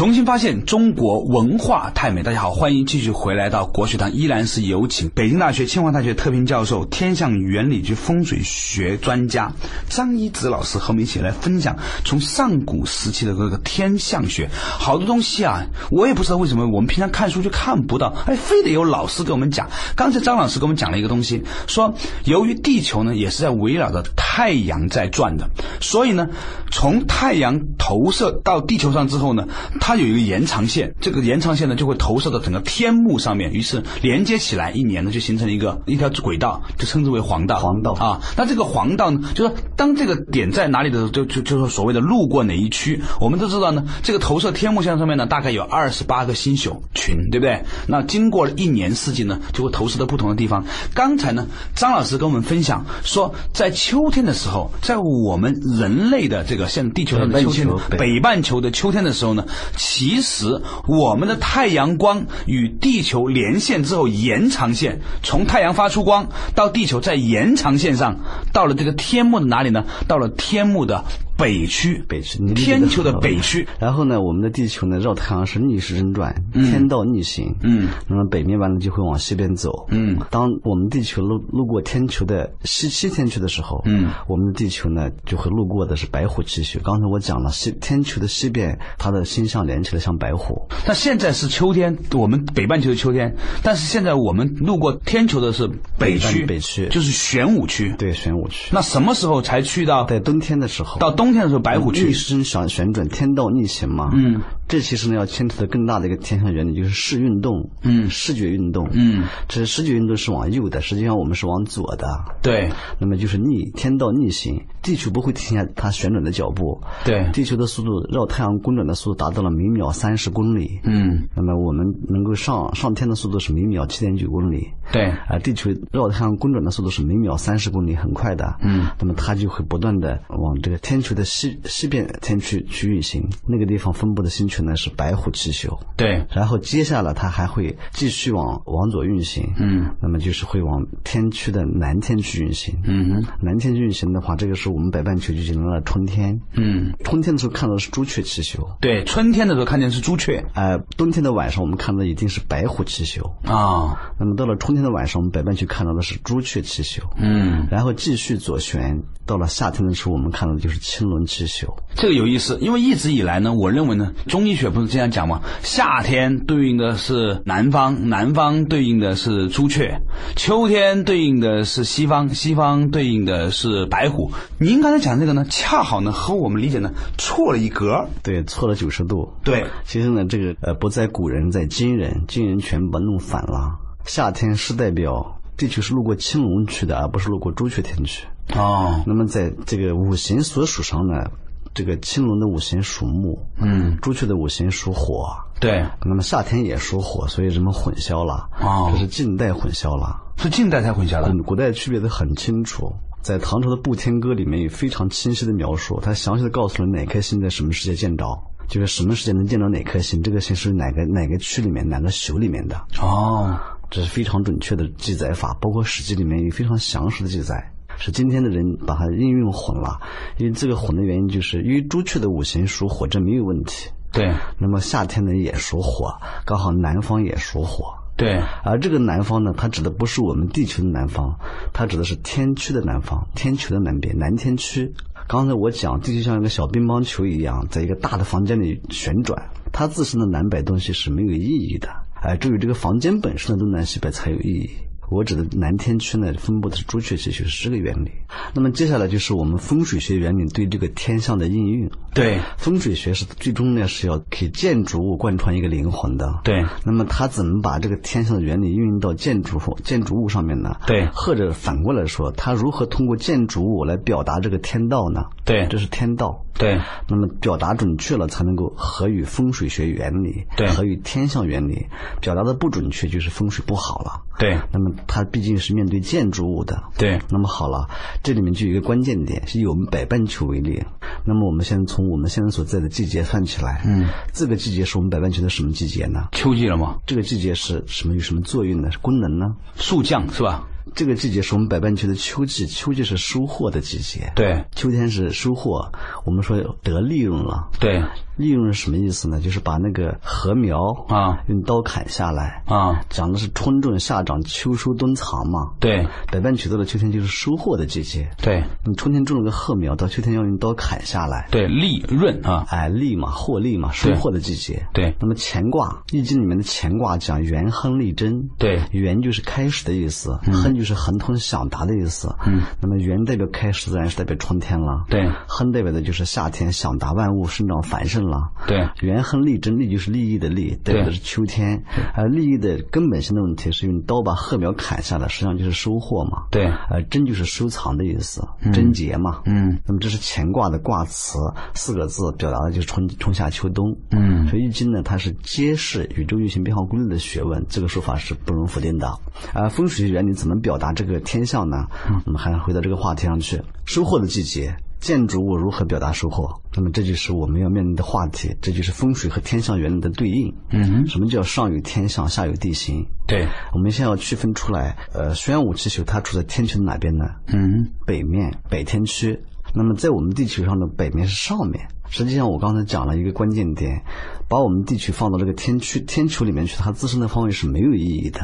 [0.00, 2.22] 重新发现中国文化太美。
[2.22, 9.52] 大家好，欢迎继续回来到国学堂，依然是有请北京大学、清华大学特聘教授、天象原理及风水学专家
[9.90, 14.48] 张一直老师和我们一起来分享从上古时期的这个天象学。
[14.54, 19.68] 好多东西啊，我也不知道为什么我们平常看书就看不到，哎，非得有老师给我们讲。
[19.96, 21.92] 刚才张老师给我们讲了一个东西，说
[22.24, 26.26] 由于地球呢也是在围绕着太阳在转的，所以呢，
[26.70, 29.46] 从太阳投射到地球上之后呢，
[29.78, 37.58] 它有一个延长线，这个延长线呢就会投射到整个天幕上面，于是连接起来，一年呢就形成了一个一条轨道，就称之为黄道。
[37.60, 47.62] 黄道啊，那这个黄道呢，就是当这个点在哪里的时候，就就就是所谓的路过哪一区，我们都知道呢，这个投射天幕线上面呢，大概有二十八个星宿群，对不对？
[47.86, 50.64] 那经过了一年四季呢，就会投射到不同的地方。
[50.94, 59.44] 刚才呢，张老师跟我们分享说，在秋天的时候，在我们人类的这个像地球上的秋天北半球的秋天的时候呢，
[59.82, 68.20] 其实我们的太阳光与地球连线之后，延长线从太阳发出光到地球，在延长线上
[68.52, 69.84] 到了这个天幕的哪里呢？
[70.06, 71.04] 到了天幕的
[71.40, 73.66] 北区，北区天球的北区。
[73.78, 77.54] 然后呢，我们的地球呢绕太阳是逆时针转，天道逆行。
[77.62, 79.86] 嗯，那么北面完了就会往西边走。
[79.90, 86.78] 嗯，当我们地球路路过天球的西西天区的时候，嗯，我们的地球呢就会路过的是白虎气宿。
[86.80, 90.68] 刚才我讲了，西天球的西边，它的星象连起来像白虎。
[90.86, 97.94] 那现在是秋天，我们北半球的秋天，但是现在我们路过天球的是北区，北区就是玄武区。
[97.96, 98.70] 对，玄武区。
[98.72, 100.04] 那什么时候才去到？
[100.04, 102.12] 在冬天的时候，到冬天的时候，白虎去逆。
[102.12, 104.10] 时针旋旋转，天道逆行嘛。
[104.14, 104.40] 嗯，
[104.70, 107.68] 这其实呢要牵扯到更大的一个天象原理，就是视运动。
[107.82, 108.88] 嗯视觉运动。
[108.92, 112.06] 嗯，这视觉运动是往右的，实际上我们是往左的。
[112.40, 116.80] 对那么就是逆天道逆行，地球不会停下它旋转的脚步。
[117.04, 120.80] 对，地球的速度绕太阳公转的速度达到了每秒三十公里。
[120.84, 124.68] 嗯，那么我们能够上上天的速度是每秒七点九公里。
[124.92, 128.56] 对，啊，地球绕太阳公转的速度是每秒三十公里，很快的。
[128.62, 133.28] 嗯，那么它就会不断的往这个天球的西西边天区去运行。
[133.46, 135.78] 那个地方分布的星群呢是白虎气宿。
[135.96, 139.52] 对，然后接下来它还会继续往往左运行。
[139.58, 142.74] 嗯，那么就是会往天区的南天区运行。
[142.84, 146.40] 嗯哼，南天区运行的话，这个时候我们北半球就进入了春天。
[146.54, 148.68] 嗯，春天的时候看到的是朱雀气宿。
[148.80, 153.30] 对，春天的时候看见是朱雀呃，冬天的晚上我们看到的一定是白虎气宿。
[153.44, 157.02] 啊，那么到了春天的晚上，我们北半球看到的是朱雀气宿。
[157.16, 161.74] 嗯，然后继续左旋，到了夏天的时候，我们看到的就是青龙气宿。
[161.94, 165.40] 这个有意思，因为一直以来呢，我认为呢，中医学不是这样讲吗？
[165.62, 170.00] 夏天对应的是南方，南方对应的是朱雀，
[170.36, 174.32] 秋天对应的是西方，西方对应的是白虎。
[174.58, 178.08] 您刚才讲这个呢，恰好呢和我们理解呢错了一格。
[178.22, 179.32] 对，错了九十度。
[179.44, 183.78] 对，其实呢，这个呃不在古人，在今人，今人全把弄反了。
[184.04, 188.26] 夏天是代表地球是路过青龙区的，而不是路过朱雀天区。
[188.54, 191.30] 哦，那么在这个五行所属上呢，
[191.72, 195.28] 这个青龙的五行属木，嗯，朱雀的五行属火，
[195.60, 200.20] 对，那么夏天也属火，所以人们混淆了，哦这是近代混淆了。
[200.36, 201.30] 是近代才混淆的。
[201.32, 202.90] 古古代区别的很清楚，
[203.22, 208.24] 在唐朝的《步天歌》里面有非常清晰的描述，它详细的告诉了哪颗星在什么时间见着，
[208.66, 213.54] 就是什么时间能见着哪颗星，这个星是哪个哪个区里面哪个宿里面的，哦，
[213.90, 217.72] 这是非常准确的记载法，包括《史记》里面有非常详实的记载。
[218.00, 220.00] 是今天的人把它应用混了，
[220.38, 223.90] 因为这个混的原因就是因为朱雀的五行属火，这没有问题。
[224.10, 226.12] 对那么夏天呢也属火，
[226.44, 231.38] 刚好南方也属火，对，而这个南方呢，它指的不是我们地球的南方，
[231.72, 234.92] 它指的是天区的南方，天球的南边，南天区。
[235.28, 241.88] 刚才我讲，地球像一个小乒乓球一样，在一个大的房间里旋转，它自身的南北东西是没有意义的，
[242.20, 244.70] 哎，只有这个房间本身的东南西北才有意义。
[245.10, 248.12] 我指的南天区呢，分布的是朱雀气球，是这个原理。
[248.54, 251.90] 那么接下来就是我们风水学原理对这个天象的应用。
[252.14, 256.40] 对风水学是最终呢是要给建筑物贯穿一个灵魂的。
[256.44, 260.76] 对那么它怎么把这个天象的原理运用到建筑建筑物上面呢？
[260.86, 265.26] 对或者反过来说，它如何通过建筑物来表达这个天道呢？
[265.44, 266.44] 对这是天道。
[266.60, 271.86] 对那么表达准确了，才能够合于风水学原理，对合于天象原理。
[272.20, 274.22] 表达的不准确，就是风水不好了。
[274.38, 277.88] 对那么它毕竟是面对建筑物的，对那么好了，
[278.22, 280.82] 这里面就有一个关键点，是以我们北半球为例。
[281.24, 286.28] 那么我们现在从我们现在所在的季节算起来，嗯，这个季节是我们北半球的什么季节呢？
[286.32, 286.98] 秋季了吗？
[287.06, 288.14] 这个季节是什么？
[288.14, 288.90] 有什么作用呢？
[288.90, 289.54] 是功能呢？
[289.76, 290.66] 速降是吧？
[290.94, 294.32] 这个季节是我们北半球的秋季，秋季是收获的季节。
[294.34, 295.90] 对秋天是收获，
[296.24, 297.68] 我们说得利润了。
[297.78, 298.02] 对
[298.40, 299.38] 利润是什么意思呢？
[299.40, 305.74] 就是把那个禾苗啊用刀砍下来，啊，讲的是春种夏长秋收冬藏嘛。
[305.78, 308.30] 对北半球到了秋天就是收获的季节。
[308.38, 314.86] 对你春天种了个禾苗，到秋天要用刀砍下来，对，利润啊，哎，利嘛，获利嘛，收获的季节。
[314.94, 322.34] 对那么乾卦，《易经》里面的乾卦讲元亨利贞，对元就是开始的意思，亨就是亨通享达的意思。
[322.46, 325.04] 嗯，那么元代表开始，自然是代表春天了。
[325.10, 328.29] 对亨代表的就是夏天，享达万物生长繁盛了。
[328.66, 331.82] 对元亨利贞，利就是利益的利，代表的是秋天。
[332.14, 336.44] 而利益的根本性的问题是用刀把禾苗砍下来，实际上就是收获嘛。
[336.50, 339.40] 对呃，贞就是收藏的意思，贞洁嘛。
[339.46, 341.38] 嗯那么这是乾卦的卦辞，
[341.74, 343.96] 四个字表达的就是春春夏秋冬。
[344.10, 349.08] 嗯所以易经呢，它是揭示宇宙运行变化规律的学问，这个说法是不容否定的。
[349.52, 351.86] 啊、风水学原理怎么表达这个天象呢？
[352.26, 353.60] 我们还是回到这个话题上去。
[353.84, 356.60] 收获的季节，建筑物如何表达收获？
[356.76, 360.54] 那么这就是我们要面临的话题，这就是风水和天象原理的对应。
[360.70, 363.04] 嗯哼什么叫上有天象，下有地形？
[363.26, 367.24] 对我们先要区分出来，呃，玄武气球它处在天球的哪边呢？
[367.46, 369.40] 嗯北面北天区。
[369.72, 371.88] 那么在我们地球上的北面是上面。
[372.08, 374.02] 实际上，我刚才讲了一个关键点，
[374.48, 378.40] 把我们地球放到这个天区天球里面去，它自身的方位是没有意义的。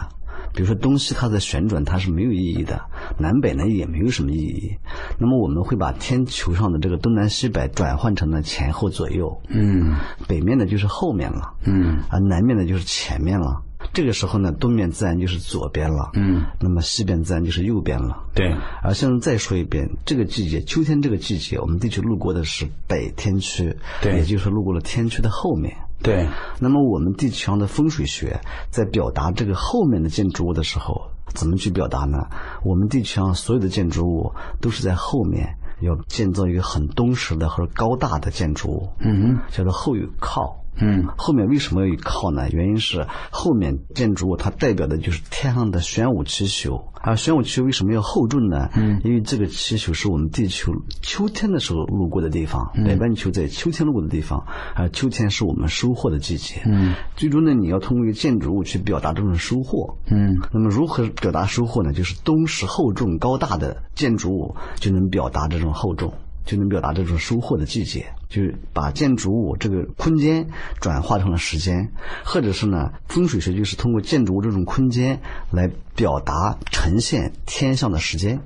[0.56, 2.78] 比如说东西它在旋转，它是没有意义的；
[3.18, 4.74] 南北呢也没有什么意义。
[5.18, 9.94] 那么我们会把天球上的这个东南西北转换成了前后左右，嗯。
[10.26, 11.98] 北面呢就是后面了，嗯。
[12.08, 13.62] 而南面呢就是前面了。
[13.92, 18.24] 这个时候呢，东面自然就是左边了，嗯，那么西边自然就是右边了。
[18.34, 18.52] 对。
[18.82, 24.16] 而现在再说一遍，这个季节，秋天这个季节，我们地球路过的是北天区，对。
[24.16, 25.76] 也就是路过了天区的后面。
[26.02, 26.28] 对
[26.60, 32.18] 那么我们地球上的风水学在表达这个后面的建筑物的时候，怎么去表达呢？
[32.64, 40.62] 我们地球上所有的建筑物都是在后面要建造一个很敦实的或者高大的建筑物，嗯哼叫做后有靠。
[40.80, 42.48] 嗯后面为什么要有靠呢？
[42.50, 48.68] 原因是后面建筑物它代表的就是天上的玄武七宿，而玄武气球为什么要厚重呢？
[48.76, 56.62] 嗯，因为这个七宿是我们地球秋天的时候路过的地方，北半球在秋天路过的地方，而秋天是我们收获的季节。
[56.66, 59.96] 嗯，最终呢，你要通过一个建筑物去表达这种收获。
[60.10, 61.92] 嗯那么如何表达收获呢？
[61.92, 66.12] 就是敦实厚重高大的建筑物就能表达这种厚重，
[66.44, 70.46] 就能表达这种收获的季节，就是把建筑物这个空间
[70.80, 71.92] 转化成了时间，
[72.24, 78.40] 或者是呢，风水学就是通过建筑物这种空间来表达呈现天象的时间。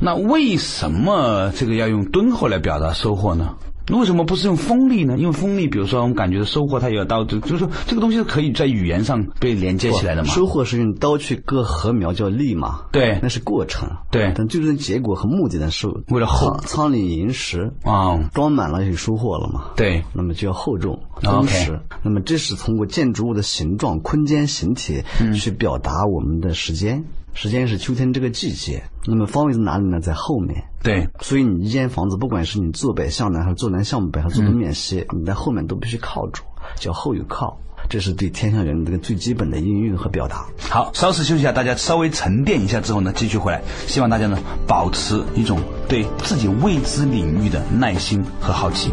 [0.00, 3.56] 那为什么这个要用敦厚来表达收获呢？
[3.92, 5.16] 为什么不是用锋利呢？
[5.18, 10.28] 因为锋利，比如说我们感觉的收获，它也有刀，就就是说这个东西是可以在语言上被连接起来的嘛。
[10.30, 13.88] 收获是用刀去割禾苗叫利嘛，对那是过程。
[14.10, 19.72] 对但最终的结果和目的呢是为了厚仓仓里银石啊、装满了就收获了嘛。
[19.76, 21.78] 对那么就要厚重、啊敦实。
[22.02, 25.02] 那么这是通过建筑物的形状、空间形体
[25.34, 27.04] 去表达我们的时间。
[27.34, 28.82] 时间是秋天这个季节。
[29.06, 30.00] 那么方位在哪里呢？
[30.00, 30.64] 在后面。
[30.82, 36.42] 对，所以你一间房子，不管是你坐北向南，还是坐南向北，还是坐东面西，你在后面都必须靠住，
[36.76, 37.58] 叫后有靠。
[37.86, 40.46] 这是对天象原理这个最基本的应用和表达。
[40.70, 43.60] 好，稍事休息一下，大家稍微沉淀一下之后呢，继续回来。
[43.86, 48.90] 希望大家呢保持一种对自己未知领域的耐心和好奇。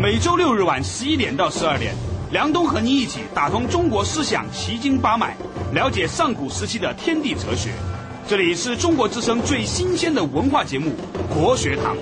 [0.00, 1.94] 每周六日晚十一点到十二点，
[2.32, 5.36] 梁冬和您一起打通中国思想奇经八脉，
[5.72, 7.70] 了解上古时期的天地哲学。
[8.28, 10.92] 这里是中国之声最新鲜的文化节目
[11.34, 11.96] 《国学堂》。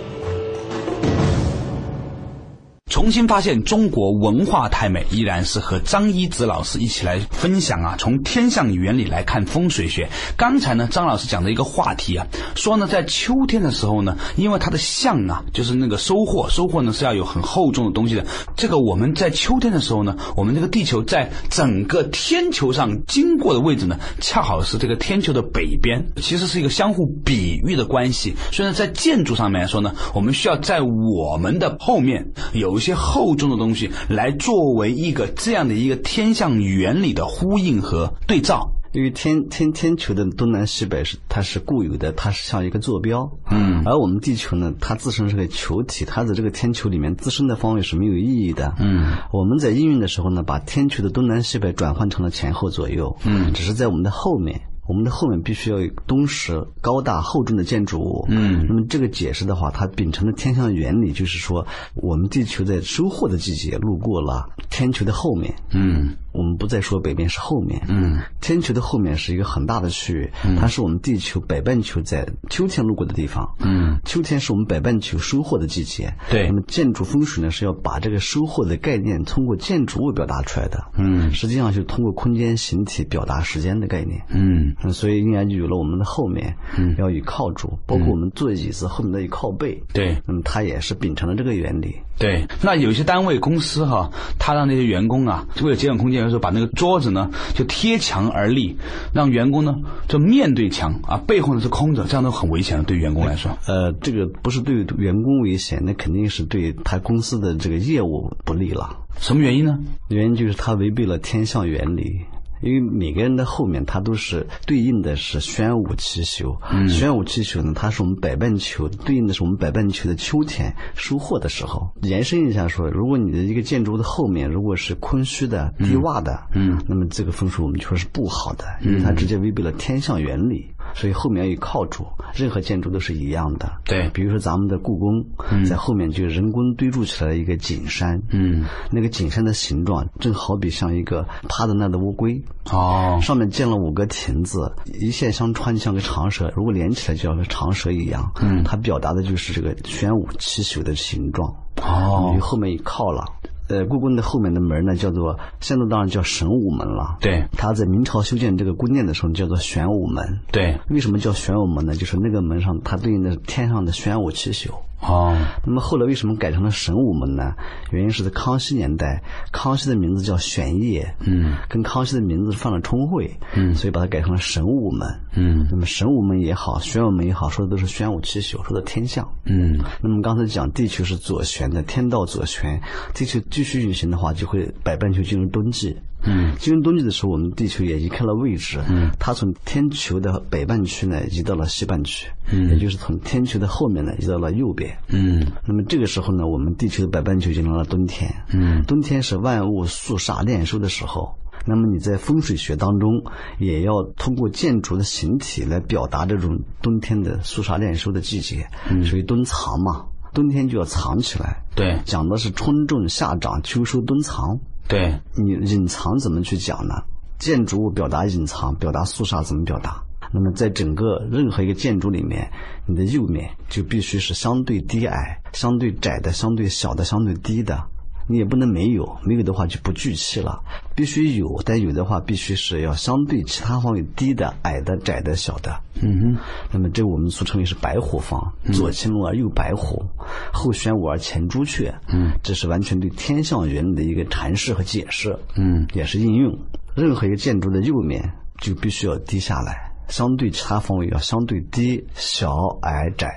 [2.89, 10.09] 重新发现中国文化太美，依然是和张一子老师一起来分享啊，从天象原理来看风水学。
[10.37, 18.25] 刚才呢，张老师讲的一个话题啊，说呢，在秋天的时候呢，因为它的象啊，就是那个收获，收获呢是要有很厚重的东西的。
[18.57, 28.35] 这个我们在秋天的时候呢，我们这个地球在整个天球上经过的位置呢，恰好是这个天球的北边，其实是一个相互比喻的关系。
[28.51, 32.25] 所以呢，在建筑上面来说呢，我们需要在我们的后面
[32.55, 32.89] 有一些。
[32.89, 54.63] 些厚重的东西来作为一个这样的一个天象原理的呼应和对照，因为天天天球的东南西北是它是固有的，它是像一个坐标，嗯，而我们地球呢，它自身是个球体，它在这个天球里面自身的方位是没有意义的，嗯，我们在应用的时候呢，把天球的东南西北转换成了前后左右，嗯，只是在我们的后面。
[54.89, 58.27] 我们的后面必须要有东石高大厚重的建筑物。
[58.29, 65.53] 嗯，那么这个解释的话，它秉承的天象原理就是说，我们地球在收获的季节路过了天球的后面。
[65.73, 67.83] 嗯，我们不再说北边是后面。
[67.89, 73.45] 嗯，天球的后面是一个很大的区域，它是我们地球北半球在秋天路过的地方。
[73.59, 76.15] 嗯，秋天是我们北半球收获的季节。
[76.31, 80.79] 对，那么建筑风水呢是要把这个收获的概念通过建筑物表达出来的。
[80.97, 84.23] 嗯，实际上就通过空间形体表达时间的概念。
[84.29, 89.83] 嗯，所以应该就有了我们的后面，嗯，要以靠住，包括我们坐椅子后面的一靠背。
[89.93, 91.97] 对，那么它也是秉承了这个原理。
[92.19, 98.77] 对，那有些单位公司哈，他让那些员工啊，为了节省空间，有时候把那个桌子呢就贴墙而立，
[99.15, 99.77] 让员工呢
[100.09, 103.57] 就面对墙啊，背后呢是空着，这样都很危险的，对员工来说。
[103.67, 108.97] 呃，这个不是对员工危险，那肯定是对他公司的这个业务不利了。
[109.21, 109.79] 什么原因呢？
[110.09, 112.23] 原因就是他违背了天象原理。
[112.61, 116.57] 因为每个人的后面，它都是对应的是玄武七宿。
[116.71, 121.91] 嗯，玄武七宿呢，它是我们北半球对应的是我们北半球的秋天收获的时候。
[122.03, 130.67] 延伸一下说，如果你的一个建筑的后面如果是空虚的、低洼的，嗯，那么这个风水我们就说是不好的，因为它直接违背了天象原理。
[130.95, 133.71] 所以后面有靠住，任何建筑都是一样的。
[133.85, 135.25] 对，比如说咱们的故宫，
[135.69, 138.21] 在后面就人工堆筑起来一个景山。
[138.31, 142.43] 嗯，那个景山的形状正好比像一个趴在那的乌龟。
[142.71, 146.53] 哦，上面建了五个亭子，一线相穿，像个长蛇。
[146.55, 148.31] 如果连起来，就像长蛇一样。
[148.41, 151.49] 嗯，它表达的就是这个玄武七宿的形状。
[151.83, 153.25] 哦，你后面一靠了。
[153.69, 157.19] 呃，故宫的后面的门呢，叫做现在当然叫神武门了。
[157.21, 160.41] 对，他在明朝修建这个宫殿的时候叫做玄武门。
[160.51, 161.95] 对，为什么叫玄武门呢？
[161.95, 164.73] 就是那个门上它对应的是天上的玄武七宿。
[165.01, 167.55] 哦，那么后来为什么改成了神武门呢？
[167.93, 175.67] 原因是在康熙年代，康熙的名字叫玄烨，嗯，跟康熙的名字犯了冲讳，嗯，所以把它改成了神武门，嗯。
[175.71, 179.79] 那么神武门也好，玄武门也好，说的都是玄武七宿，说的天象，嗯。
[180.03, 182.81] 那么刚才讲地球是左旋的，天道左旋，
[183.15, 185.97] 地球继续运行的话，就会北半球进入冬季。
[186.23, 188.81] 嗯，进入冬季的时候，我们地球也移开了位置。
[188.89, 192.29] 嗯，它从天球的北半区呢移到了西半区。
[192.51, 194.99] 嗯，也就是从天球的后面呢移到了右边。
[195.09, 198.35] 嗯，那么这个时候呢，我们地球的北半球进入了冬天。
[198.53, 201.35] 嗯，冬天是万物肃杀炼收的时候。
[201.67, 203.11] 那么你在风水学当中，
[203.59, 208.67] 也要通过建筑的形体来表达这种冬天的肃杀炼收的季节。
[208.89, 211.63] 嗯，属于冬藏嘛，冬天就要藏起来。
[211.77, 214.59] 对，讲的是春种夏长秋收冬藏。
[214.89, 216.95] 对你隐藏怎么去讲呢？
[217.39, 220.03] 建筑物表达隐藏，表达肃杀怎么表达？
[220.33, 222.51] 那么在整个任何一个建筑里面，
[222.87, 227.83] 你的右面就必须是相对低矮、相对窄的、相对小的、相对低的。
[228.29, 230.63] 你也不能没有，没有的话就不聚气了。
[230.95, 235.81] 必须有，但有的话必须是要相对其他方位低的、矮的、窄的、小的。
[236.03, 236.37] 嗯哼。
[236.71, 240.05] 那么这我们俗称为是白虎方，左青龙而右白虎，
[240.53, 241.95] 后玄武而前朱雀。
[242.09, 245.39] 嗯，这是完全对天象原理的一个阐释和解释。
[245.57, 246.59] 嗯，也是应用。
[246.95, 253.29] 任何一个建筑的右面就必须要低下来，相对其他方位要相对低、小、矮、窄。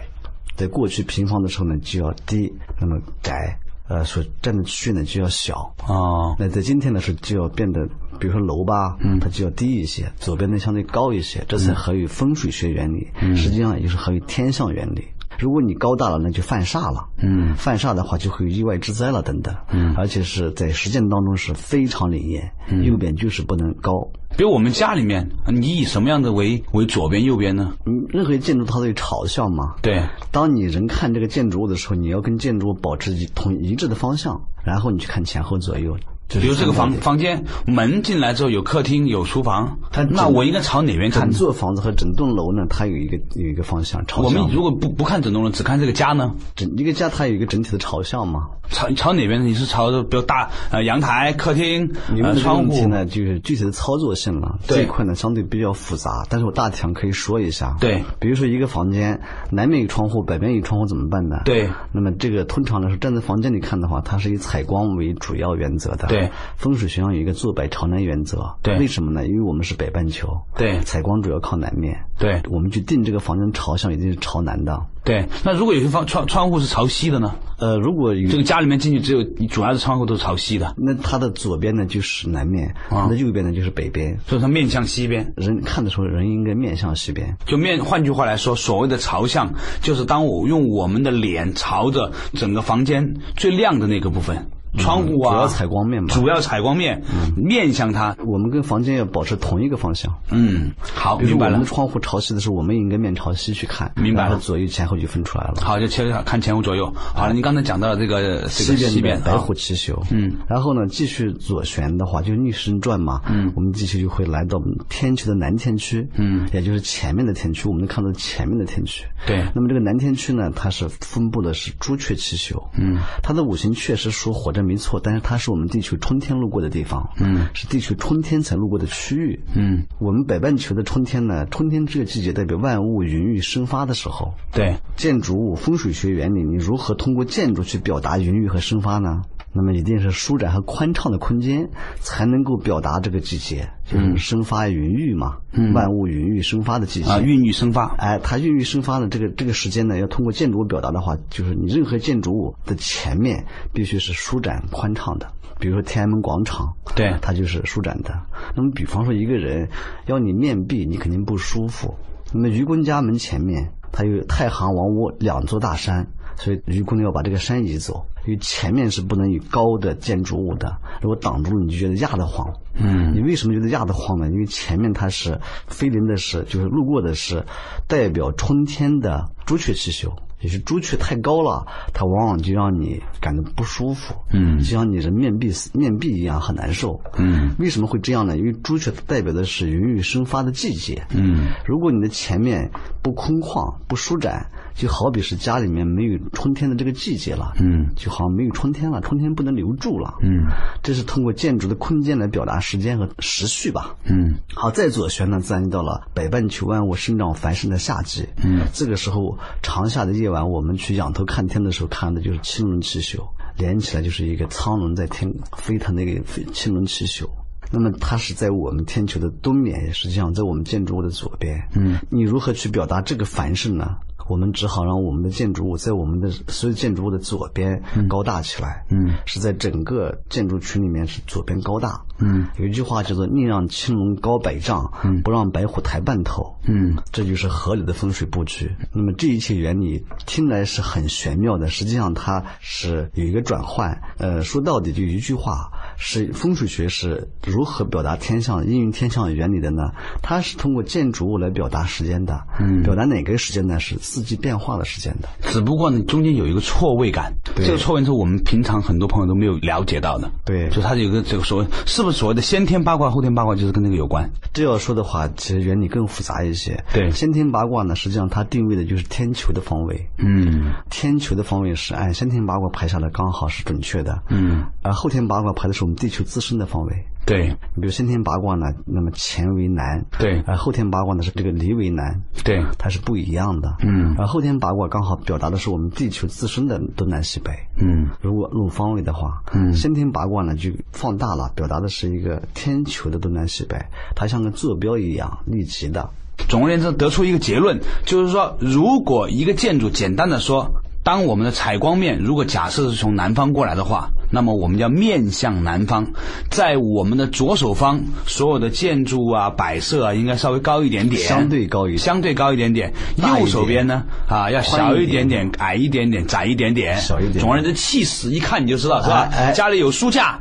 [0.58, 3.58] 在过去平房的时候呢，就要低，那么窄。
[3.92, 7.86] 呃，所占的区域呢就要小哦，那在今天的时候就要变得
[8.20, 13.10] 比如说楼吧，它就要低一些，左边呢相对高一些，这才合于风水学原理。
[13.36, 15.06] 实际上也是合于天象原理。
[15.42, 17.04] 如果你高大了，那就犯煞了。
[17.18, 19.52] 嗯，犯煞的话就会有意外之灾了等等。
[19.72, 22.52] 嗯，而且是在实践当中是非常灵验。
[22.70, 24.08] 嗯，右边就是不能高。
[24.38, 27.74] 比如我们家里面，你以什么样的为为左边右边呢？
[27.88, 29.74] 嗯，任何建筑它都有朝向嘛。
[29.82, 30.08] 对。
[30.30, 35.98] 当你人看这个建筑物的时候，你要跟建筑物保持一同一致的方向，然后你去看前后左右。
[36.40, 41.24] 比如这个房房间门进来之后有客厅有厨房，它那我应该朝哪边看？
[41.24, 42.66] 整座房子和整栋楼呢？
[42.70, 44.26] 它有一个有一个方向朝向。
[44.26, 46.36] 我们如果不不看整栋楼，只看这个家呢？
[46.56, 48.50] 整一个家它有一个整体的朝向嘛？
[48.70, 49.46] 朝朝哪边？
[49.46, 51.92] 你是朝着比如大呃阳台、客厅、
[52.40, 53.06] 窗户呢？
[53.06, 54.60] 就是具体的操作性了。
[54.68, 57.76] 这一块呢相对比较复杂，但是我大体上可以说一下。
[57.80, 59.20] 对，比如说一个房间
[59.50, 61.42] 南面有窗户，北面有窗户怎么办呢？
[61.44, 61.70] 对。
[61.92, 66.08] 那么这个通常来说站在房间里看的话，它是以采光为主要原则的。
[66.08, 66.21] 对，
[66.58, 67.12] 风水学上。
[67.12, 69.28] 有一个坐北朝南原则，对，为什么呢？
[69.28, 75.26] 因为我们是北半球，对，采光主要靠南面，对，我们去定这个房间朝向一定是朝南的，对。
[75.44, 77.36] 那如果有些房窗窗户是朝西的呢？
[77.58, 85.34] 呃，如果这个家里面进去只有主要的窗户都是朝西的，那它的左边呢就是南面，那右边呢就是北边，所以它面向西边。
[85.36, 87.36] 人看的时候，人应该面向西边。
[87.46, 94.50] 就面，换句话来说，所谓的朝向，就是当我用我们的脸朝着整个房间最亮的那个部分。
[94.78, 97.04] 窗户啊，主要采光面嘛，主要采光面，
[97.36, 98.16] 面向它。
[98.26, 100.14] 我们跟房间要保持同一个方向。
[100.32, 101.54] 嗯，好，明白了。
[101.54, 103.92] 我们窗户朝西的时候，我们应该面朝西去看。
[103.96, 105.56] 明白了，左右前后就分出来了。
[105.62, 106.92] 好，就切看前后左右。
[106.96, 110.02] 好了，你刚才讲到了这个西边，西边白虎七宿。
[110.10, 113.22] 嗯，然后呢，继续左旋的话，就逆时针转嘛。
[113.30, 116.08] 嗯，我们继续就会来到天区的南天区。
[116.16, 119.06] 嗯，也就是前面的天区，我们能看到前面的天区。
[119.28, 119.46] 对。
[119.54, 122.64] 那么这个南天区呢，它是分布的是朱雀七宿。
[122.78, 125.42] 嗯，它的五行确实属火，这没错，但是它。
[125.42, 139.24] 是我们地球春天路过的地方，嗯，是地球春天才路过的区域，嗯，我们北半球的春天呢，春天这个季节代表万物孕育生发的时候，对，建筑物风水学原理，你如何通过建筑去表达孕育和生发呢？
[139.52, 145.38] 那么一定是舒展和宽敞的空间，才能够表达这个季节，就是生发孕育嘛，
[145.74, 147.88] 万物孕育生发的季节啊，孕育生发。
[147.98, 155.28] 哎，它孕育生发的这个这个时间呢，要通过建筑物表达的话，就是你任何建筑物的前面必须是舒展宽敞的。
[155.60, 158.14] 比如说天安门广场，对，它就是舒展的。
[158.56, 159.70] 那么比方说一个人
[160.08, 161.94] 要你面壁，你肯定不舒服。
[162.34, 166.08] 那么愚公家门前面，它有太行王屋两座大山。
[166.38, 170.76] 所以愚公要把这个山移走，因为前面是不能有高的建筑物的。
[171.02, 172.48] 如果挡住了，你就觉得压得慌。
[172.76, 174.30] 嗯，你为什么觉得压得慌呢？
[174.30, 177.44] 因为前面它是飞临的是，就是路过的是
[177.88, 180.12] 代表春天的朱雀气球。
[180.40, 181.64] 也是朱雀太高了，
[181.94, 184.16] 它往往就让你感到不舒服。
[184.32, 187.00] 嗯，就像你人面壁面壁一样，很难受。
[187.16, 188.36] 嗯，为什么会这样呢？
[188.36, 191.06] 因为朱雀代表的是孕育生发的季节。
[191.12, 192.72] 嗯，如果你的前面
[193.04, 194.50] 不空旷、不舒展。
[194.74, 200.46] 就好比是家里面没有春天的这个季节了，嗯，就好像没有春天了，春天不能留住了，嗯，
[200.82, 213.24] 这是通过建筑的空间来表达时间和时序吧，嗯，好，再左旋呢，自然就到了北半球万物生长繁盛的夏季，嗯，这个时候长夏的夜晚，我们去仰头看天的时候，看的就是青龙七宿，
[213.58, 216.22] 连起来就是一个苍龙在天飞腾那个
[216.54, 217.30] 青龙七宿，
[217.72, 223.98] 那么它是在我们天球的东面，实际上在我们建筑物的左边，嗯，你如何去表达这个繁盛呢？
[224.28, 228.86] 我们只好让我们的建筑物在我们的所有建筑物的左边高大起来。
[228.90, 232.02] 嗯，是在整个建筑群里面是左边高大。
[232.24, 234.92] 嗯，有一句话叫做“宁让青龙高百丈，
[235.24, 236.56] 不让白虎抬半头”。
[236.68, 238.72] 嗯，这就是合理的风水布局。
[238.94, 244.00] 那么这一切原理听来是很玄妙的，实际上它是有一个转换。
[244.18, 245.72] 呃，说到底就一句话。
[246.04, 249.92] 是风水学是如何表达天象应用天象原理的呢？
[250.24, 253.80] 它是通过建筑物来表达时间的，嗯，表达哪个时间呢？
[253.80, 255.30] 是四季变化的时间的。
[255.50, 260.30] 只不过呢，中间有一个错位感，这个错位是我们平常很多朋友都没有了解到的。
[260.44, 264.30] 对，就它有个这个所谓是不是所谓的先天八卦后天八卦，就是跟那个有关。
[264.52, 266.84] 这要说的话，其实原理更复杂一些。
[266.92, 270.10] 对，先天八卦呢，实际上它定位的就是天球的方位。
[270.18, 274.22] 嗯，天球的方位是按先天八卦排下来，刚好是准确的。
[274.28, 277.06] 嗯，而后天八卦排的是我们地球自身的方位。
[277.26, 293.78] 对，你比如先天八卦呢，那么乾为南，对，而后天八卦呢是这个离为南，对，它是不一样的，嗯，而后天八卦刚好表达的是我们地球自身的东南西北，嗯，如果论方位的话，嗯，先天八卦呢就放大了，表达的是一个天球的东南西北，
[294.16, 296.10] 它像个坐标一样立即的。
[296.48, 300.72] 总而言之，得出一个结论，就是说，如果一个建筑简单的说。
[301.04, 306.08] 当我们的采光面如果假设是从南方过来的话，那么我们要面向南方，
[306.50, 312.94] 在我们的左手方，所有的建筑啊、摆设啊，应该稍微高一点点，相对高一点相对高一点点。
[313.16, 319.30] 点右手边呢，啊，要小一点点、矮一点点、窄一点点，小一点点总而言之，气势一看你就知道是吧？
[319.32, 320.40] 哎哎家里有书架。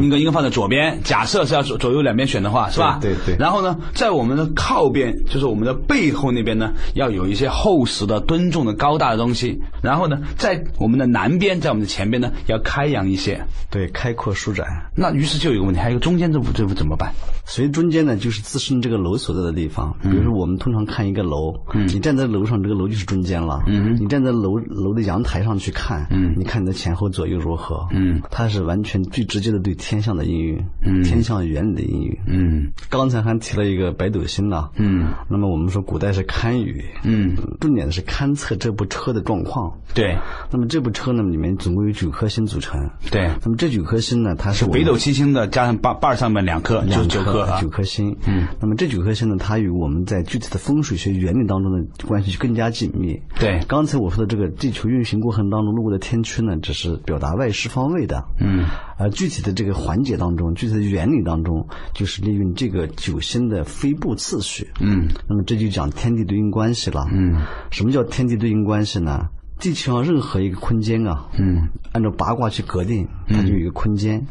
[0.00, 2.98] 应该应该放在左边，假设是要左左右两边选的话，是吧？
[3.00, 9.60] 对对对然后呢，在我们的靠边，就是我们的背后那边呢，要有一些厚实的、敦重的、高大的东西。
[9.82, 13.44] 然后呢，在我们的南边，在我们的前边呢，要开扬一些。
[13.70, 14.66] 对，开阔舒展。
[14.94, 17.12] 那于是就有一个问题，还有一个中间这幅这幅怎么办？
[17.44, 19.94] 所以中间呢，就是自身这个楼所在的地方。
[20.02, 23.62] 比如说，我们通常看一个楼，嗯你站在楼上，这个楼就是中间了。
[23.66, 27.86] 嗯你站在楼楼的阳台上去看，嗯你看你的前后左右如何？
[27.92, 32.16] 嗯它是完全最直接的对天象的应用，嗯天象原理的应用。
[32.26, 39.72] 嗯刚才还提了一个北斗星呢，嗯那么我们说古代是堪舆，嗯，重点的是勘测这部车的状况。
[39.92, 40.16] 对
[40.50, 42.80] 那么这部车呢，里面总共有九颗星组成。
[43.10, 47.68] 对，那么这九颗星呢，它是北斗七星的加上把把儿上面两颗，就是两九颗啊九。
[47.68, 48.14] 颗星。
[48.26, 53.18] 嗯，那么这九颗星呢，它与我们在具体的风水学原理当中的关系就更加紧密。
[53.40, 58.22] 对刚才我说的这个地球运行过程当中路过的天区呢，只是表达外事方位的。
[58.38, 58.66] 嗯
[58.98, 64.68] 而具体的这个环节当中，具体的原理当中，就是利用这个九星的飞步次序。
[64.80, 67.06] 嗯那么这就讲天地对应关系了。
[67.12, 67.34] 嗯
[67.70, 69.28] 什么叫天地对应关系呢？
[69.62, 74.26] 地球上任何一个空间啊，嗯按照八卦去格定，它就有一个空间，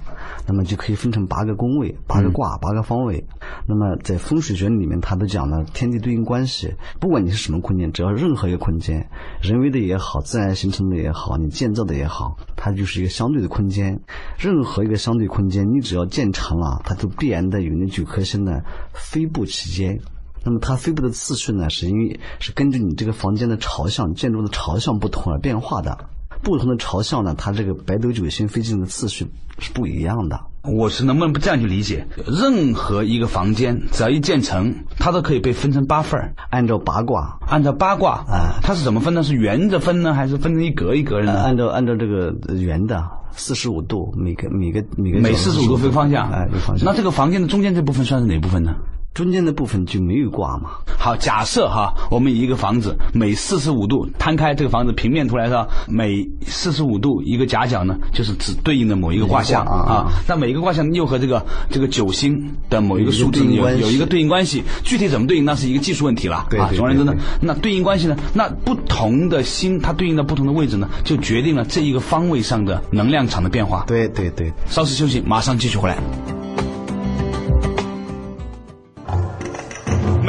[0.46, 3.26] 那么就可以分成八个宫位、八个卦、八个方位。
[3.66, 6.74] 那么在风水学里面，它都讲了天地对应关系。
[7.00, 9.10] 不管你是什么空间，只要任何一个空间，
[9.42, 14.02] 人为的也好，自然形成的也好，你建造的也好，它就是一个相对的空间。
[14.38, 19.98] 任何一个相对空间，你只要建成了，它都必然的有那九颗星的飞步其间。
[20.44, 25.98] 那么它飞布的次序呢，是因为是根据你这个房间的朝向、建筑的朝向不同而变化的。
[26.44, 29.28] 不同的朝向呢，它这个北斗九星飞进的次序
[29.60, 30.40] 是不一样的。
[30.64, 32.08] 我是能不能不这样去理解？
[32.26, 36.34] 任何一个房间，只要一建成，它都可以被分成八份儿。
[36.50, 39.22] 按照八卦，按照八卦啊它是怎么分呢？
[39.22, 41.34] 是圆着分呢，还是分成一格一格呢？
[41.34, 46.32] 按照按照这个呃圆的四十五度，每个每个每个每四十五度分方向。
[46.32, 46.86] 哎，有方向。
[46.86, 48.76] 那这个房间的中间这部分算是哪部分呢？
[49.14, 50.72] 中间的部分就没有挂嘛？
[50.98, 60.12] 好，假设哈，我们一个房子每四十五度摊开这个房子平面图来说，每四十五度一个夹角呢，就是只对应的某一个卦象啊啊。
[60.28, 66.72] 那每一个卦象又和这个这个九星的某一个数字有有一个对应关系具体怎么对应那是一个技术问题了啊。
[66.76, 73.84] 总而言之呢，那对应关系呢，那不同的星它对应的不同的位置呢，就决定了这一个方位上的能量场的变化。
[73.88, 75.98] 对对对，稍事休息，马上继续回来。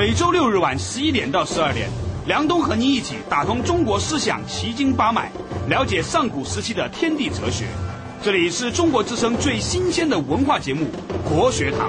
[0.02, 1.88] 每周六日晚十一点到十二点，
[2.26, 5.30] 梁冬和您一起打通中国思想奇经八脉，
[5.68, 7.66] 了解上古时期的天地哲学。
[8.20, 10.86] 这里是中国之声最新鲜的文化节目
[11.30, 11.88] 《国学堂》。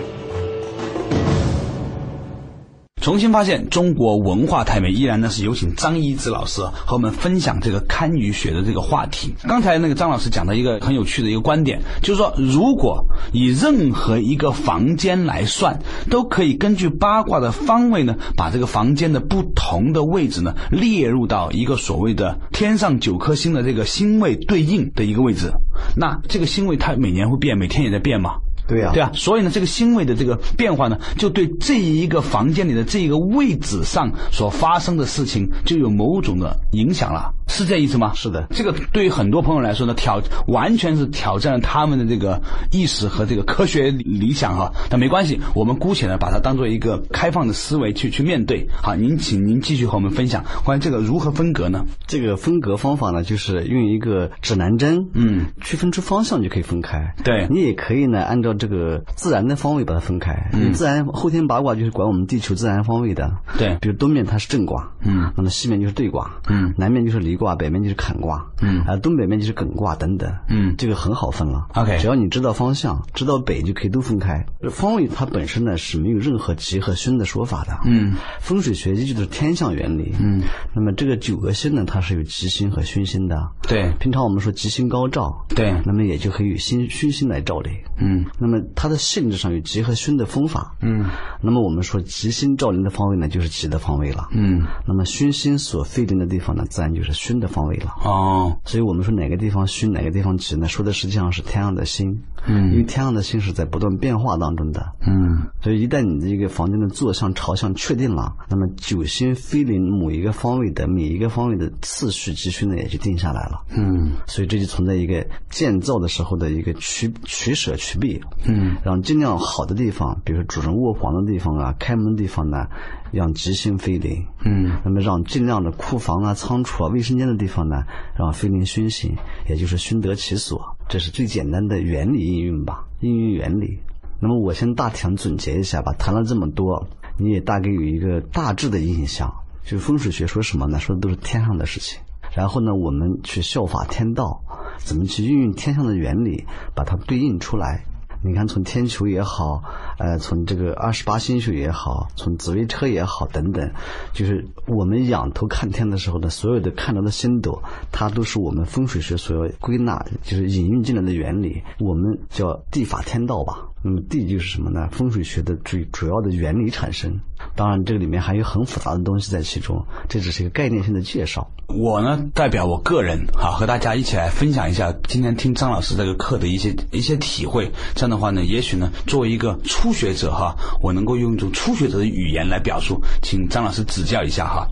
[3.04, 9.36] 重新发现中国文化太美，依然呢是有请张一之老师和我们分享这个堪舆学的这个话题。
[9.43, 15.78] 刚才那个张老师讲的一个很有趣的一个观点，就是说，如果以任何一个房间来算，
[16.10, 25.51] 都可以根据八卦的方位呢，把这个房间的不同的位置呢列入到一个所谓的天上九颗星的这个星位对应的一个位置。
[25.97, 28.36] 那这个星位它每年会变，每天也在变嘛？
[28.68, 38.14] 对呀、对啊，所以呢，这个星位的这个变化呢，就对这一个房间里的这一个位置上所发生的事情，就有某种的影响了，是这意思吗？
[38.14, 42.41] 是的这个对于很多朋友来说呢，挑完全是挑战了他们的这个
[42.72, 44.72] 意识和这个科学理理想哈。
[44.89, 48.68] 但没关系，我们姑且呢把它当做一个开放的思维去去面对。
[48.82, 51.86] 好，您请您继续和我们分享关于这个如何分隔呢？
[52.07, 57.14] 这个分隔方法呢，就是用一个指南针，嗯，区分出方向就可以分开。
[57.24, 60.49] 对你也可以呢，按照这个自然的方位把它分开。
[60.54, 63.32] 嗯，自然后天八卦就是管我们地球自然方位的。
[63.58, 71.68] 对比如东面它是正卦，嗯，那么西面就是对卦，嗯，南面就是离卦，北面就是坎卦，嗯啊，东北面就是艮卦等等，嗯这个很好分了。
[71.76, 74.45] OK 只要你知道方向，知道北就可以都分开。
[74.72, 77.78] 方位它本身呢是没有任何吉和凶的说法的。
[77.86, 80.14] 嗯，风水学依据的是天象原理。
[80.20, 80.41] 嗯，
[80.74, 83.49] 那么这个九个星呢，它是有吉星和凶星的。
[83.68, 87.70] 对平常我们说吉星高照，对那么也就可以有星凶星来照的。
[87.97, 90.75] 嗯那么它的性质上有吉和凶的分法。
[90.81, 91.05] 嗯
[91.41, 94.27] 那么我们说吉星照临的方位呢，就是吉的方位了。
[94.33, 97.93] 嗯，那么凶星所飞临的地方呢，自然就是凶的方位了。
[98.03, 102.21] 哦，所以我们说哪个地方凶，哪个地方吉呢，说的实际上是太阳的星。
[102.47, 122.67] 嗯，因为天上的星是在不断变化当中的，嗯，所以一旦你的一个房间的坐向朝向确定了，那么九星飞临某一个方位的每一个方位的次序吉凶呢也就定下来了，嗯，所以这就存在一个建造的时候的一个取取舍取避，嗯，让尽量好的地方，比如说主人卧房的地方啊，开门的地方呢，
[123.11, 127.83] 让吉星飞临，嗯，那么让尽量的库房啊、仓储啊、卫生间的地方呢，
[128.17, 129.15] 让飞临凶星，
[129.47, 133.79] 也就是凶得其所，这是最简单的原理应用吧，应用原理。
[134.19, 139.34] 那么我先大体上总结一下吧，谈了这么多，你也大概有一个大致的印象。
[139.65, 140.79] 就风水学说什么呢？
[140.79, 141.99] 说的都是天上的事情。
[142.36, 144.41] 然后呢，我们去效法天道，
[144.77, 147.86] 怎么去运用天上的原理，把它对应出来。
[148.26, 149.61] 你看，从天球也好，
[149.97, 153.69] 呃，从这个二十八星宿也好，从紫微车也好，等等，
[154.13, 157.61] 就是我们仰头看天的时候呢，所有的看到的星斗，
[157.91, 163.67] 它都是我们风水学所要归纳，就是引用进来的原理，我们叫地法天道吧。
[163.84, 164.88] 那么地就是什么呢？
[164.93, 167.19] 风水学的最主要的原理产生。
[167.55, 171.49] 当然，这个里面还有很复杂的东西在其中，这只是一个概念性的介绍。
[171.67, 177.71] 我呢，代表我个人啊，和大家一起来分享一下今天听张老师这个课的一些一些体会。
[177.95, 184.67] 这样的话呢，也许呢，作为一个初学者哈，我能够用一种初学者的语言来表述，请张老师指教一下哈。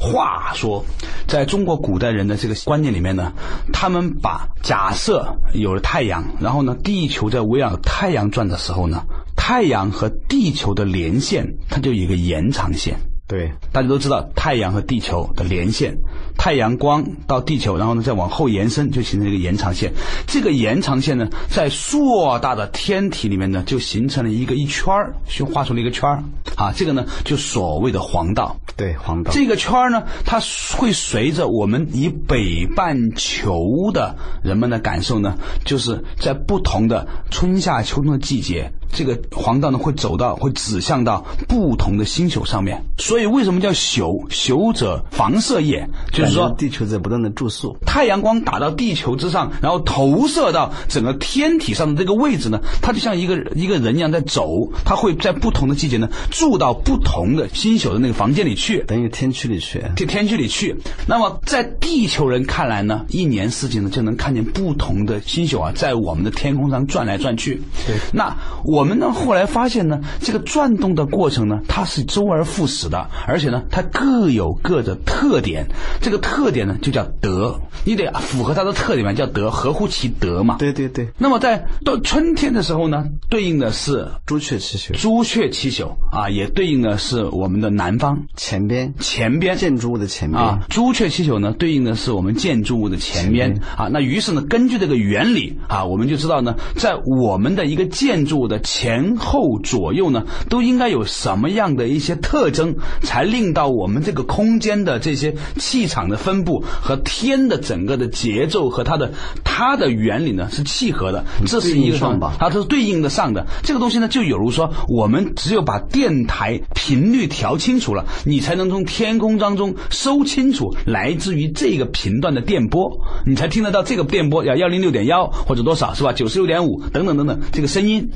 [0.00, 0.84] 话说，
[1.26, 3.32] 在中国古代人的这个观念里面呢，
[3.72, 9.04] 他们把假设有了太阳，然后呢，地球在围绕太阳转的时候呢，
[9.36, 12.96] 太阳和地球的连线，它就有一个延长线。
[13.28, 15.98] 对，大家都知道太阳和地球的连线，
[16.38, 19.92] 太阳光到地球，然后呢再往后延伸，就形成一个延长线。
[20.28, 26.22] 这个延长线呢，在硕大的天体里面呢，就形成了一个一圈儿，就画出了一个圈儿
[26.54, 26.72] 啊。
[26.72, 28.56] 这个呢，就所谓的黄道。
[28.76, 29.32] 对，黄道。
[29.32, 30.40] 这个圈儿呢，它
[30.76, 34.14] 会随着我们以北半球的
[34.44, 42.82] 人们的感受呢，就是在不同的春夏秋冬的季节，这个黄道呢会走到，会指向到不同的星球上面。
[42.98, 44.26] 所以为什么叫宿？
[44.30, 60.76] 宿者房射也，就是说地球在不断的注宿，太阳光打到地球之上，然后投射到整个天体上的这个位置呢，它就像一个一个人一样在走，它会在不同的季节呢住到不同的星宿的那个房间里去，等于天区里去，天天区里去。
[61.06, 67.62] 那么在地球人看来呢，一年四季呢就能看见不同的星宿啊，在我们的天空上转来转去。
[67.86, 73.08] 对，那我们呢后来发现呢，这个转动的过程呢，它是周而复始的。
[73.26, 75.66] 而且呢，它各有各的特点，
[76.00, 80.56] 这个特点呢就叫德，你得符合它的特点嘛，叫德，合乎其德嘛。
[80.58, 81.08] 对对对。
[81.18, 90.60] 那么在到春天的时候呢，对应的是朱雀七宿，朱雀七宿啊，也对应的是我们的南方前边，前边建筑物的前边啊。
[90.68, 93.88] 朱雀七宿呢，对应的是我们建筑物的前边啊。
[93.88, 102.74] 那于是呢，根据这个原理啊，我们就知道呢，在我们的一个建筑物的前后左右呢，都应该有什么样的一些特征。
[103.02, 109.12] 才令到我们这个空间的这些气场的分布和天的整个的节奏和它的
[109.44, 113.46] 它的原理呢是契合的，这是一个上吧，它是对应的上的。
[113.62, 122.90] 这个东西呢，就有如说，我们只有把电台频率调清楚了，你才能从天空当中收清楚来自于这个频段的电波，
[123.24, 126.12] 你才听得到这个电波要幺零六点幺或者多少是吧？
[126.12, 128.08] 九十六点五等等等等这个声音，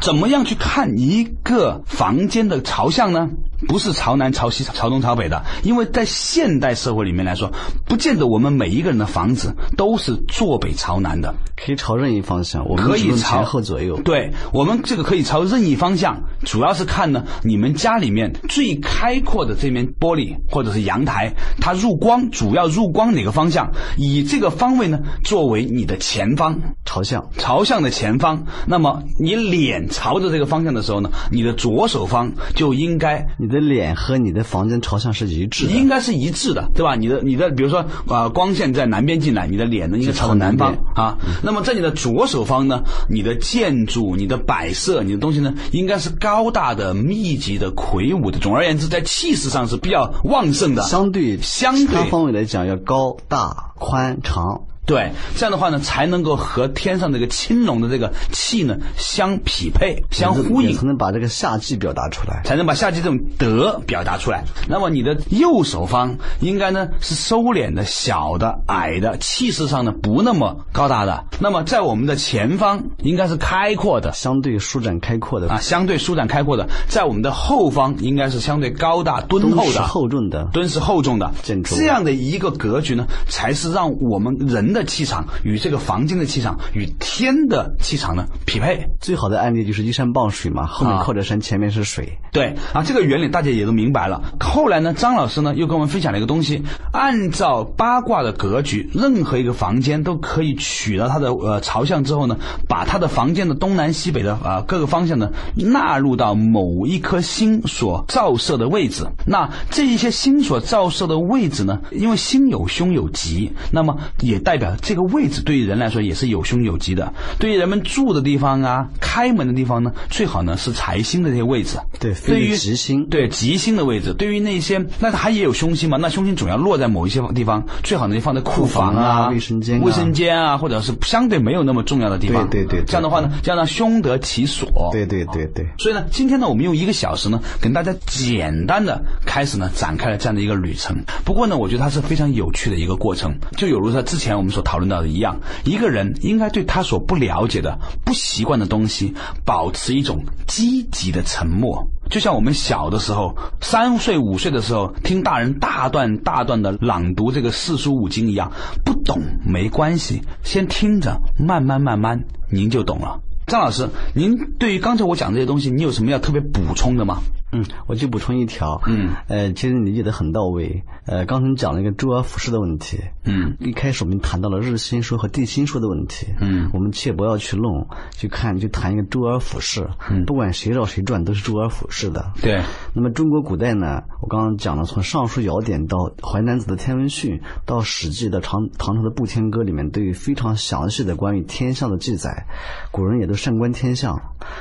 [0.00, 3.28] 怎么样去看一个房间的朝向呢？
[3.66, 7.50] 不是朝南、朝西、朝东、朝北的，因为在现代社会里面来说，
[7.86, 14.00] 不见得我们每一个人的房子都是坐北朝南的，可以朝任意方向，我们可以朝后左右。
[14.02, 28.46] 对我们这个可以朝任意方向，主要是看呢，你们家里面最开阔的这面玻璃或者是阳台，它入光主要入光哪个方向，以这个方位呢作为你的前方朝向，朝向的前方。
[28.66, 33.26] 那么你脸朝着这个方向的时候呢，你的左手方就应该。
[33.48, 36.94] 你的脸和你的房间朝向是一致的，应该是一致的，对吧？
[36.96, 41.16] 你的你的，比如说啊，光线在南边进来，你的脸呢应该朝南方啊。
[41.42, 48.38] 那么在你的左手方呢，你的建筑、你的摆设、你的东西呢，应该是高大的、密集的、魁梧的。
[48.38, 50.82] 总而言之，在气势上是比较旺盛的。
[50.82, 54.67] 相对相对方位来讲，要高大、宽长。
[54.88, 64.44] 对，这样的话呢，才能够和天上这个青龙的这个气呢相匹配、相呼应，才能把这个夏季表达出来，才能把夏季这种德表达出来。
[64.66, 71.22] 那么你的右手方应该呢是收敛的、小的、矮的，气势上呢不那么高大的。
[71.38, 76.66] 那么在我们的前方应该是开阔的，相对舒展开阔的啊，相对舒展开阔的。
[76.88, 81.76] 在我们的后方应该是相对高大敦厚的、厚重的、敦实厚重的建筑。
[81.76, 84.77] 这样的一个格局呢，才是让我们人的。
[84.78, 88.88] 的气场与这个房间的气场与天的气场呢匹配。
[89.00, 92.18] 最好的案例就是依山傍水嘛，后面靠着山，前面是水。
[92.32, 94.22] 对啊，这个原理大家也都明白了。
[94.38, 96.62] 后来呢，张老师呢又跟我们分享了一个东西，
[96.92, 102.36] 按照八卦的格局，任何一个房间都可以取了它的呃朝向之后呢，
[102.68, 109.06] 把它的房间的东南西北的啊各个方向呢纳入到某一颗星所照射的位置。
[109.26, 117.12] 那这一些星所照射的位置呢，因为星有凶有吉，那么也代表这个位置对于人来说也是有凶有吉的。
[117.38, 121.78] 对于人们住的地方啊，开门的地方呢，最好呢是财星的这些位置。
[121.98, 125.98] 对，对于吉星，对吉星的位置，对于那些那它也有凶星嘛？
[125.98, 132.48] 那凶星总要落在某一些地方，最好呢就放在库房啊、卫生间、卫生间啊，或者是相对没有那么重要的地方。
[132.48, 134.68] 对对对，这样的话呢，这样呢凶得其所。
[134.92, 135.66] 对对对对。
[135.78, 140.96] 所以呢，今天呢，我们用一个小时呢，跟大家简单的开始呢，展开了这样的一个旅程。
[141.24, 151.86] 不过呢，我觉得它是非常有趣的一个过程，就有如说之前我们所讨论到的一样，一个人应该对他所不了解的、不习惯的东西，保持一种积极的沉默。
[152.10, 158.50] 就像我们小的时候，三岁五岁的时候，听大人大段大段的朗读这个四书五经一样，
[158.84, 163.20] 不懂没关系，先听着，慢慢慢慢，您就懂了。
[163.48, 167.16] 张老师，您对于刚才我讲这些东西，你有什么要特别补充的吗？
[167.50, 170.84] 嗯，我就补充一条，嗯，呃，其实你理解的很到位。
[171.06, 182.62] 呃，刚才你讲了一个周而复始的问题，嗯，一开始我们谈到了日心说和地心说的问题，嗯，我们切不要去弄，去看，就谈一个周而复始，嗯，不管谁绕谁转都是周而复始的，对。
[182.92, 185.96] 那么中国古代呢，我刚刚讲了，从《尚书尧典》到
[186.30, 192.44] 《淮南子》的《天文训》，到《史记》的唐唐朝的《步天歌》里面，都有非常详细的关于天象的记载。
[192.92, 194.20] 古人也都善观天象。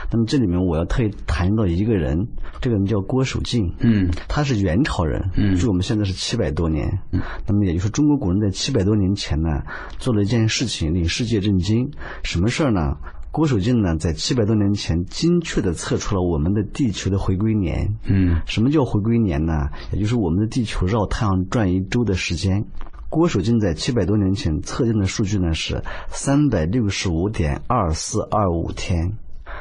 [0.09, 2.27] 那么这里面我要特意谈到一个人，
[2.61, 9.49] 这个人叫郭守敬，嗯，他是元朝人，嗯，距我们现在是七百多年，嗯，那么也就是中国古人在七百多年前呢，
[9.97, 11.91] 做了一件事情令世界震惊，
[12.23, 12.95] 什么事儿呢？
[13.29, 19.53] 郭守敬呢，在七百多年前精确地测出了我们的地球的回归年，嗯，什么叫回归年呢？
[19.91, 22.65] 也就是我们的地球绕太阳转一周的时间。
[23.09, 29.17] 郭守敬在七百多年前测定的数据呢是三百六十五点二四二五天。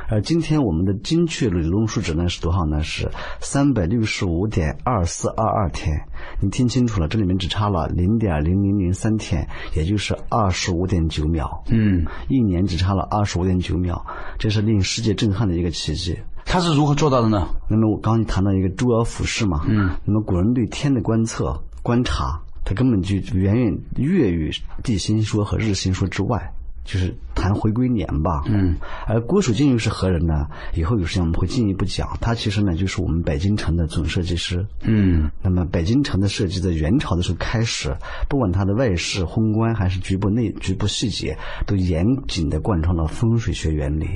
[0.09, 2.83] 而今天我们的精确理论数值呢是多少呢？
[2.83, 6.07] 是三百六十五点二四二二天。
[6.41, 11.65] 你听清楚了，这里面只差了零点零零零三天，也就是二十五点九秒。
[11.71, 14.05] 嗯，一年只差了二十五点九秒，
[14.39, 16.19] 这是令世界震撼的一个奇迹。
[16.45, 17.49] 他是如何做到的呢？
[17.69, 19.65] 那么我刚刚谈到一个周而复始嘛。
[19.67, 19.91] 嗯。
[20.05, 24.51] 那么古人对天的观测、观察，它根本就远远越于
[24.83, 26.53] 地心说和日心说之外。
[26.89, 28.77] 就是谈回归年吧，嗯，
[29.09, 30.47] 而郭守敬又是何人呢？
[30.73, 32.17] 以后有时间我们会进一步讲。
[32.21, 35.29] 他其实呢，就是我们北京城的总设计师，嗯。
[35.43, 37.93] 那么北京城的设计在元朝的时候开始，
[38.29, 41.37] 不管它的外饰、宏观还是局部内局部细节，
[41.67, 44.07] 都严谨的贯穿了风水学原理。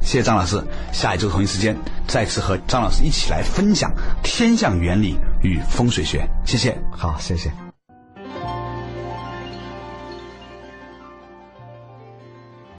[0.00, 3.92] 谢谢张老师，下一周同一时间再次和张老师一起来分享
[4.22, 6.24] 天象原理与风水学。
[6.44, 7.50] 谢谢，好，谢谢。